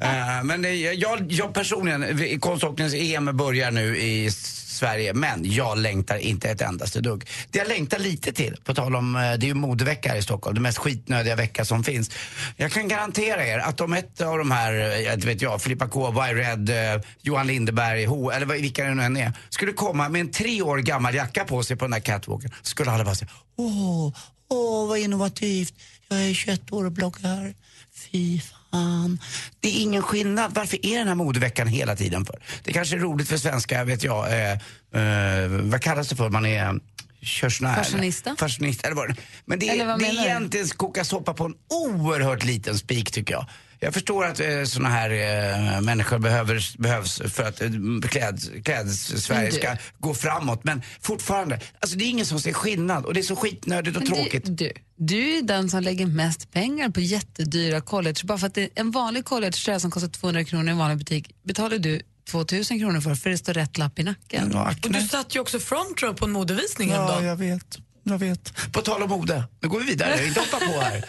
Eh, 0.00 0.44
men 0.44 0.82
jag, 0.98 1.32
jag 1.32 1.54
personligen, 1.54 2.20
i 2.22 2.38
konståkningens 2.38 2.94
EM 2.94 3.36
börjar 3.36 3.70
nu 3.70 3.96
i 3.98 4.30
Sverige, 4.72 5.14
men 5.14 5.40
jag 5.44 5.78
längtar 5.78 6.16
inte 6.16 6.50
ett 6.50 6.60
endaste 6.60 7.00
dugg. 7.00 7.28
Det 7.50 7.58
jag 7.58 7.68
längtar 7.68 7.98
lite 7.98 8.32
till, 8.32 8.56
på 8.64 8.74
tal 8.74 8.96
om, 8.96 9.16
eh, 9.16 9.20
det 9.20 9.46
är 9.46 9.48
ju 9.48 9.54
modevecka 9.54 10.08
här 10.08 10.16
i 10.16 10.22
Stockholm, 10.22 10.54
den 10.54 10.62
mest 10.62 10.78
skitnödiga 10.78 11.36
vecka 11.36 11.64
som 11.64 11.84
finns. 11.84 12.10
Jag 12.56 12.72
kan 12.72 12.88
garantera 12.88 13.46
er 13.46 13.58
att 13.58 13.80
om 13.80 13.92
ett 13.92 14.20
av 14.20 14.38
de 14.38 14.50
här, 14.50 14.72
eh, 14.72 15.00
jag 15.00 15.24
vet 15.24 15.42
jag, 15.42 15.62
Filippa 15.62 15.88
K, 15.88 16.14
Y-Red, 16.30 16.70
eh, 16.70 17.02
Johan 17.20 17.46
Lindeberg, 17.46 18.04
H, 18.04 18.30
eller 18.30 18.46
vilka 18.46 18.84
det 18.84 18.94
nu 18.94 19.02
än 19.02 19.16
är, 19.16 19.32
skulle 19.48 19.72
komma 19.72 20.08
med 20.08 20.20
en 20.20 20.30
tre 20.30 20.62
år 20.62 20.78
gammal 20.78 21.14
jacka 21.14 21.44
på 21.44 21.62
sig 21.62 21.76
på 21.76 21.84
den 21.84 21.90
där 21.90 22.00
catwalken, 22.00 22.50
skulle 22.62 22.90
alla 22.90 23.04
bara 23.04 23.14
säga 23.14 23.30
åh, 23.56 24.14
åh 24.52 24.88
vad 24.88 24.98
innovativt, 24.98 25.74
jag 26.08 26.22
är 26.28 26.34
21 26.34 26.72
år 26.72 26.84
och 26.84 26.92
bloggar. 26.92 27.54
Fy 27.94 28.40
fan. 28.40 29.20
Det 29.60 29.68
är 29.68 29.82
ingen 29.82 30.02
skillnad. 30.02 30.54
Varför 30.54 30.86
är 30.86 30.98
den 30.98 31.08
här 31.08 31.14
modeveckan 31.14 31.66
hela 31.66 31.96
tiden 31.96 32.24
för? 32.24 32.42
Det 32.64 32.72
kanske 32.72 32.96
är 32.96 33.00
roligt 33.00 33.28
för 33.28 33.36
svenska, 33.36 33.84
vet 33.84 34.04
jag, 34.04 34.26
eh, 34.32 34.52
eh, 34.52 35.48
vad 35.48 35.80
kallas 35.82 36.08
det 36.08 36.16
för? 36.16 36.30
Man 36.30 36.46
är 36.46 36.80
körsnär. 37.22 37.74
Fashionista? 37.74 38.36
Fashionista, 38.36 38.86
eller 38.86 38.96
vad 38.96 39.16
Men 39.44 39.58
det 39.58 39.68
Eller 39.68 39.84
är, 39.84 39.88
vad 39.88 39.98
det 39.98 40.06
är 40.06 40.24
egentligen 40.24 40.68
koka 40.68 41.04
soppa 41.04 41.34
på 41.34 41.44
en 41.44 41.54
oerhört 41.68 42.44
liten 42.44 42.78
spik 42.78 43.10
tycker 43.12 43.34
jag. 43.34 43.46
Jag 43.84 43.94
förstår 43.94 44.24
att 44.24 44.40
eh, 44.40 44.64
såna 44.64 44.88
här 44.88 45.10
eh, 45.10 45.80
människor 45.80 46.18
behöver, 46.18 46.78
behövs 46.78 47.22
för 47.34 47.42
att 47.42 47.60
eh, 47.60 47.70
kläds, 48.08 48.50
kläds-Sverige 48.64 49.42
Men 49.42 49.50
du- 49.50 49.56
ska 49.56 49.76
gå 49.98 50.14
framåt. 50.14 50.64
Men 50.64 50.82
fortfarande, 51.00 51.60
alltså 51.80 51.96
det 51.96 52.04
är 52.04 52.08
ingen 52.08 52.26
som 52.26 52.40
ser 52.40 52.52
skillnad 52.52 53.04
och 53.04 53.14
det 53.14 53.20
är 53.20 53.22
så 53.22 53.36
skitnödigt 53.36 53.96
och 53.96 54.02
Men 54.02 54.12
tråkigt. 54.12 54.44
Du, 54.44 54.52
du, 54.52 54.72
du 54.96 55.38
är 55.38 55.42
den 55.42 55.70
som 55.70 55.82
lägger 55.82 56.06
mest 56.06 56.50
pengar 56.52 56.88
på 56.90 57.00
jättedyra 57.00 57.80
college. 57.80 58.14
Bara 58.24 58.38
för 58.38 58.46
att 58.46 58.54
det, 58.54 58.68
en 58.74 58.90
vanlig 58.90 59.24
collegetröja 59.24 59.80
som 59.80 59.90
kostar 59.90 60.08
200 60.08 60.44
kronor 60.44 60.66
i 60.68 60.70
en 60.70 60.78
vanlig 60.78 60.98
butik 60.98 61.30
betalar 61.44 61.78
du 61.78 62.00
2000 62.30 62.78
kronor 62.78 63.00
för, 63.00 63.14
för 63.14 63.30
det 63.30 63.38
står 63.38 63.54
rätt 63.54 63.78
lapp 63.78 63.98
i 63.98 64.02
nacken. 64.02 64.56
Och 64.84 64.90
du 64.92 65.00
satt 65.00 65.36
ju 65.36 65.40
också 65.40 65.58
front 65.58 66.02
row 66.02 66.12
på 66.14 66.24
en 66.24 66.30
modevisning 66.32 66.88
Ja, 66.88 66.94
häromdagen. 66.94 67.24
jag 67.24 67.36
vet. 67.36 67.78
Jag 68.04 68.18
vet. 68.18 68.72
På 68.72 68.80
tal 68.80 69.02
om 69.02 69.10
mode, 69.10 69.44
nu 69.60 69.68
går 69.68 69.80
vi 69.80 69.86
vidare. 69.86 70.26
Inte 70.26 70.40
hoppa 70.40 70.58
på 70.58 70.80
här. 70.80 71.04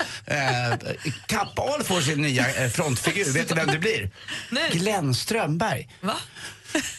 Eh, 0.72 0.78
Kappahl 1.28 1.84
får 1.84 2.02
sin 2.02 2.22
nya 2.22 2.64
eh, 2.64 2.70
frontfigur. 2.70 3.34
Vet 3.34 3.50
du 3.50 3.56
vem 3.56 3.68
det 3.68 3.80
blir? 3.80 4.12
Nej. 4.52 4.70
Glenn 4.74 5.16
Strömberg. 5.16 5.90
Va? 6.02 6.16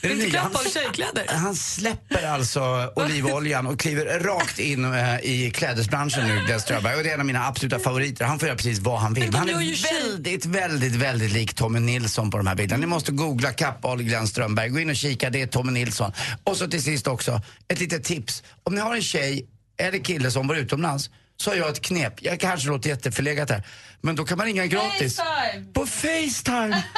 Är 0.03 0.09
det 0.09 0.15
Inte 0.15 0.27
nya? 0.27 0.33
Kappahl 0.41 0.55
Han- 0.65 0.73
tjejkläder? 0.73 1.25
Han 1.29 1.57
släpper 1.57 2.27
alltså 2.27 2.93
olivoljan 2.97 3.67
och 3.67 3.81
kliver 3.81 4.21
rakt 4.21 4.59
in 4.59 4.95
eh, 4.95 5.19
i 5.21 5.51
klädesbranschen 5.55 6.29
nu, 6.29 6.43
Glenn 6.47 6.61
Strömberg. 6.61 6.97
Och 6.97 7.03
det 7.03 7.11
är 7.11 7.15
en 7.15 7.21
av 7.21 7.27
mina 7.27 7.47
absoluta 7.47 7.79
favoriter. 7.79 8.25
Han 8.25 8.39
får 8.39 8.49
göra 8.49 8.57
precis 8.57 8.79
vad 8.79 9.01
han 9.01 9.15
vill. 9.15 9.35
Han 9.35 9.49
är 9.49 10.03
väldigt, 10.03 10.45
väldigt, 10.47 10.93
väldigt 10.95 11.33
lik 11.33 11.55
Tommy 11.55 11.81
Nilsson 11.81 12.31
på 12.31 12.37
de 12.37 12.47
här 12.47 12.55
bilderna. 12.55 12.81
Ni 12.81 12.87
måste 12.87 13.13
googla 13.13 13.53
Kappahl 13.53 14.03
Glenn 14.03 14.29
Strömberg. 14.29 14.69
Gå 14.69 14.81
in 14.81 14.91
och 14.91 14.97
kika, 14.97 15.31
det 15.31 15.43
är 15.43 15.47
Tommy 15.47 15.73
Nilsson. 15.73 16.13
Och 16.45 16.57
så 16.57 16.67
till 16.69 16.83
sist 16.83 17.07
också, 17.07 17.41
ett 17.69 17.81
litet 17.81 18.05
tips. 18.05 18.43
Om 18.63 18.75
ni 18.75 18.81
har 18.81 18.95
en 18.97 19.03
tjej 19.03 19.47
eller 19.79 19.99
kille 19.99 20.31
som 20.31 20.47
bor 20.47 20.57
utomlands 20.57 21.11
så 21.37 21.51
har 21.51 21.57
jag 21.57 21.69
ett 21.69 21.81
knep. 21.83 22.23
Jag 22.23 22.41
kanske 22.41 22.69
låter 22.69 22.91
jätteförlegat 22.91 23.51
här. 23.51 23.63
Men 24.01 24.17
då 24.17 24.25
kan 24.25 24.39
man 24.39 24.47
ringa 24.47 24.67
gratis. 24.67 25.17
Facetime! 25.17 25.73
På 25.73 25.87
Facetime! 25.87 26.85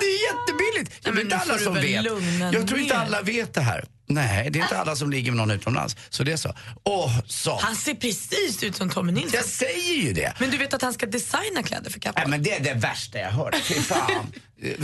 Det 0.00 0.06
är 0.06 0.34
jättebilligt! 0.34 1.06
Jag 1.06 1.12
vet 1.12 1.24
inte 1.24 1.36
alla 1.36 1.58
som 1.58 1.74
vet. 1.74 2.04
Jag 2.52 2.68
tror 2.68 2.80
inte 2.80 2.98
alla 2.98 3.22
vet 3.22 3.54
det 3.54 3.60
här. 3.60 3.84
Nej, 4.06 4.50
det 4.50 4.58
är 4.58 4.62
inte 4.62 4.78
alla 4.78 4.96
som 4.96 5.10
ligger 5.10 5.30
med 5.30 5.36
någon 5.36 5.50
utomlands. 5.50 5.96
Så 6.08 6.24
det 6.24 6.32
är 6.32 6.36
så. 6.36 6.48
Och 6.82 7.10
så. 7.26 7.58
Han 7.62 7.76
ser 7.76 7.94
precis 7.94 8.62
ut 8.62 8.76
som 8.76 8.90
Tommy 8.90 9.12
Nilsson. 9.12 9.30
Jag 9.34 9.44
säger 9.44 9.94
ju 9.94 10.12
det. 10.12 10.34
Men 10.38 10.50
du 10.50 10.56
vet 10.58 10.74
att 10.74 10.82
han 10.82 10.92
ska 10.94 11.06
designa 11.06 11.62
kläder 11.62 11.90
för 11.90 12.00
Kappahl? 12.00 12.22
Nej, 12.22 12.30
men 12.30 12.42
det 12.42 12.52
är 12.52 12.60
det 12.60 12.74
värsta 12.74 13.18
jag 13.18 13.30
hört. 13.30 13.56
Fy 13.62 13.74
fan. 13.74 14.32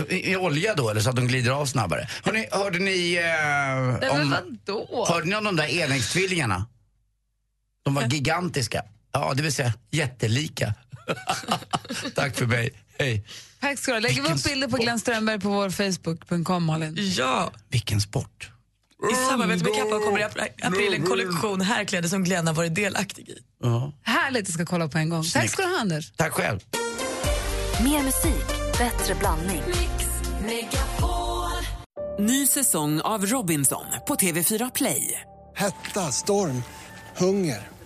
I, 0.09 0.33
I 0.33 0.37
olja 0.37 0.75
då, 0.75 0.90
eller 0.90 1.01
så 1.01 1.11
att 1.11 1.16
de 1.16 1.29
glider 1.29 1.51
av 1.51 1.66
snabbare. 1.66 2.09
Hörrni, 2.25 2.46
hörde 2.51 2.79
ni... 2.79 3.14
Eh, 3.14 3.22
Nej, 4.01 4.11
men 4.12 4.22
om, 4.22 4.59
vadå? 4.66 5.07
hörde 5.09 5.27
ni 5.27 5.37
om 5.37 5.44
de 5.44 5.57
där 5.57 5.66
enäggstvillingarna? 5.68 6.66
De 7.87 7.94
var 7.94 8.03
gigantiska. 8.03 8.83
Ja, 9.12 9.33
det 9.35 9.42
vill 9.42 9.53
säga 9.53 9.72
jättelika. 9.90 10.75
Tack 12.14 12.37
för 12.37 12.46
mig. 12.46 12.70
Hej. 12.99 13.27
Tack 13.61 13.79
ska 13.79 13.90
du 13.90 13.94
ha. 13.96 14.01
Lägger 14.01 14.22
vi 14.22 14.29
upp 14.29 14.44
bilder 14.44 14.68
på 14.68 14.77
Glenn 14.77 14.99
Strömberg 15.01 15.40
på 15.40 15.49
vår 15.49 15.70
Facebook.com, 15.70 16.64
Malin? 16.64 16.94
Ja, 16.99 17.51
Vilken 17.68 18.01
sport. 18.01 18.51
i 19.12 19.14
samarbete 19.31 19.64
med 19.64 19.75
Kappahl 19.75 20.01
kommer 20.05 20.18
i 20.20 20.22
april- 20.62 20.94
en 20.94 21.03
kollektion 21.07 21.61
herrkläder 21.61 22.09
som 22.09 22.25
Glenn 22.25 22.46
har 22.46 22.55
varit 22.55 22.75
delaktig 22.75 23.29
i. 23.29 23.38
Ja. 23.62 23.92
Härligt, 24.03 24.49
jag 24.49 24.55
ska 24.55 24.66
kolla 24.66 24.88
på 24.88 24.99
en 24.99 25.09
gång. 25.09 25.22
Tack 25.22 25.33
Snyggt. 25.33 25.53
ska 25.53 25.62
du 25.62 25.68
ha, 25.68 25.81
Anders. 25.81 26.12
Tack 26.16 26.33
själv. 26.33 26.61
Mer 27.85 28.03
musik, 28.03 28.46
bättre 28.79 29.14
blandning. 29.14 29.62
Ny 32.18 32.46
säsong 32.46 33.01
av 33.01 33.27
Robinson 33.27 33.85
på 34.09 34.14
TV4 34.14 34.70
Play. 34.75 35.20
Hetta, 35.57 36.12
storm, 36.12 36.62
hunger. 37.16 37.68